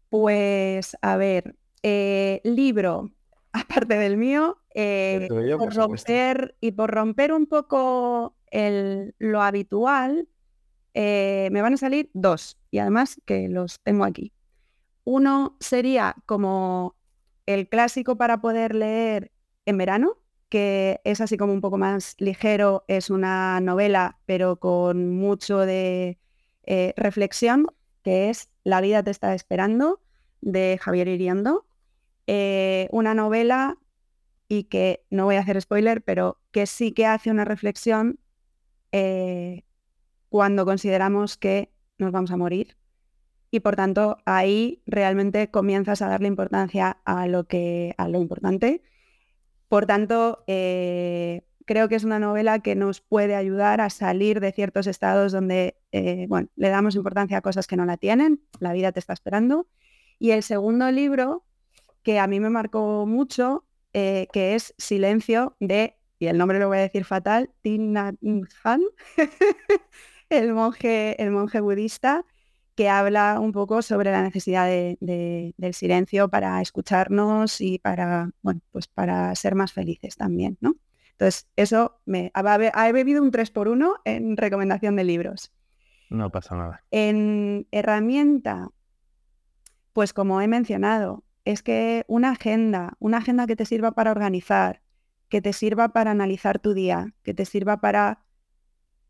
[0.09, 3.11] Pues, a ver, eh, libro,
[3.53, 5.29] aparte del mío, eh,
[5.59, 10.29] por, romper y por romper un poco el, lo habitual,
[10.95, 14.33] eh, me van a salir dos y además que los tengo aquí.
[15.05, 16.97] Uno sería como
[17.47, 19.31] el clásico para poder leer
[19.67, 25.15] en verano, que es así como un poco más ligero, es una novela pero con
[25.17, 26.19] mucho de
[26.65, 27.67] eh, reflexión,
[28.03, 30.01] que es La vida te está esperando,
[30.41, 31.67] de Javier Iriando.
[32.27, 33.79] Eh, una novela
[34.49, 38.19] y que no voy a hacer spoiler, pero que sí que hace una reflexión
[40.31, 42.77] cuando consideramos que nos vamos a morir.
[43.53, 48.83] Y por tanto, ahí realmente comienzas a darle importancia a lo, que, a lo importante.
[49.69, 54.53] Por tanto, eh, creo que es una novela que nos puede ayudar a salir de
[54.53, 58.73] ciertos estados donde eh, bueno, le damos importancia a cosas que no la tienen, la
[58.73, 59.67] vida te está esperando.
[60.19, 61.45] Y el segundo libro,
[62.03, 66.69] que a mí me marcó mucho, eh, que es Silencio de, y el nombre lo
[66.69, 68.15] voy a decir fatal, Tina
[68.65, 68.81] Han,
[70.31, 72.25] el monje, el monje budista,
[72.77, 78.87] que habla un poco sobre la necesidad del silencio para escucharnos y para, bueno, pues
[78.87, 80.77] para ser más felices también, ¿no?
[81.19, 85.51] Entonces, eso me ha, bebido un 3 por 1 en recomendación de libros.
[86.11, 86.85] No pasa nada.
[86.91, 88.69] En herramienta,
[89.95, 94.83] pues como he mencionado, es que una agenda, una agenda que te sirva para organizar,
[95.31, 98.27] que te sirva para analizar tu día, que te sirva para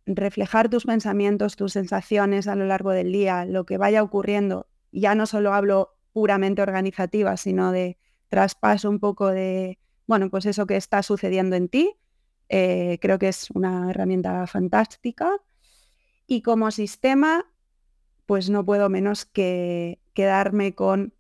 [0.07, 4.69] reflejar tus pensamientos, tus sensaciones a lo largo del día, lo que vaya ocurriendo.
[4.93, 7.99] Ya no solo hablo puramente organizativa, sino de
[8.29, 11.97] traspaso un poco de, bueno, pues eso que está sucediendo en ti.
[12.49, 15.31] Eh, creo que es una herramienta fantástica.
[16.27, 17.47] Y como sistema,
[18.27, 21.15] pues no puedo menos que quedarme con,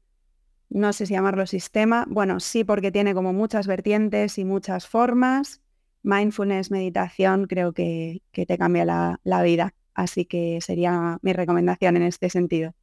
[0.68, 5.62] no sé si llamarlo sistema, bueno, sí porque tiene como muchas vertientes y muchas formas,
[6.02, 9.74] mindfulness, meditación, creo que, te cambia la, vida.
[9.94, 12.74] Así que sería mi recomendación en este sentido.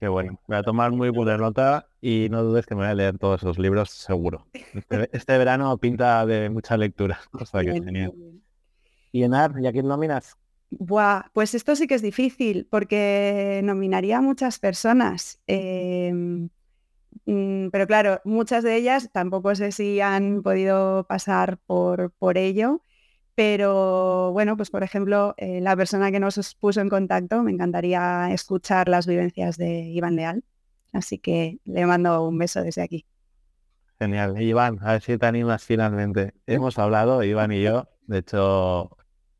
[0.00, 0.40] Qué bueno.
[0.46, 3.42] Voy a tomar muy buena nota y no dudes que me voy a leer todos
[3.42, 4.46] esos libros seguro.
[4.52, 7.18] Este, este verano pinta de mucha lectura.
[9.10, 10.36] ¿Y Enar, ¿y a quién nominas?
[10.70, 15.40] Buah, pues esto sí que es difícil porque nominaría a muchas personas.
[15.46, 16.50] Em,
[17.24, 22.82] mm, pero claro, muchas de ellas tampoco sé si han podido pasar por, por ello.
[23.38, 28.32] Pero bueno, pues por ejemplo, eh, la persona que nos puso en contacto, me encantaría
[28.32, 30.42] escuchar las vivencias de Iván Leal.
[30.92, 33.06] Así que le mando un beso desde aquí.
[34.00, 34.42] Genial.
[34.42, 36.34] Iván, a ver si te animas finalmente.
[36.48, 38.90] Hemos hablado, Iván y yo, de hecho,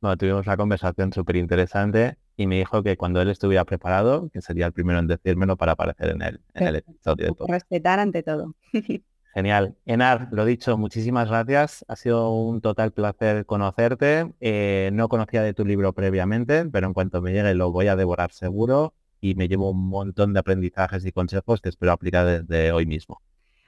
[0.00, 4.40] bueno, tuvimos una conversación súper interesante y me dijo que cuando él estuviera preparado, que
[4.42, 7.36] sería el primero en decírmelo para aparecer en el, en el episodio.
[7.48, 8.54] Respetar ante todo.
[9.38, 9.76] Genial.
[9.86, 11.84] Enar, lo dicho, muchísimas gracias.
[11.86, 14.32] Ha sido un total placer conocerte.
[14.40, 17.94] Eh, no conocía de tu libro previamente, pero en cuanto me llegue lo voy a
[17.94, 22.72] devorar seguro y me llevo un montón de aprendizajes y consejos que espero aplicar desde
[22.72, 23.22] hoy mismo.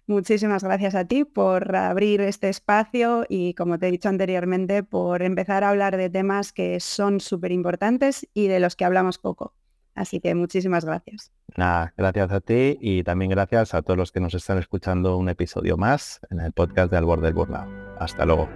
[0.08, 5.22] Muchísimas gracias a ti por abrir este espacio y, como te he dicho anteriormente, por
[5.22, 9.54] empezar a hablar de temas que son súper importantes y de los que hablamos poco.
[9.94, 11.32] Así que muchísimas gracias.
[11.56, 15.28] Nada, gracias a ti y también gracias a todos los que nos están escuchando un
[15.28, 17.68] episodio más en el podcast de Al borde del Burnout.
[17.98, 18.48] Hasta luego.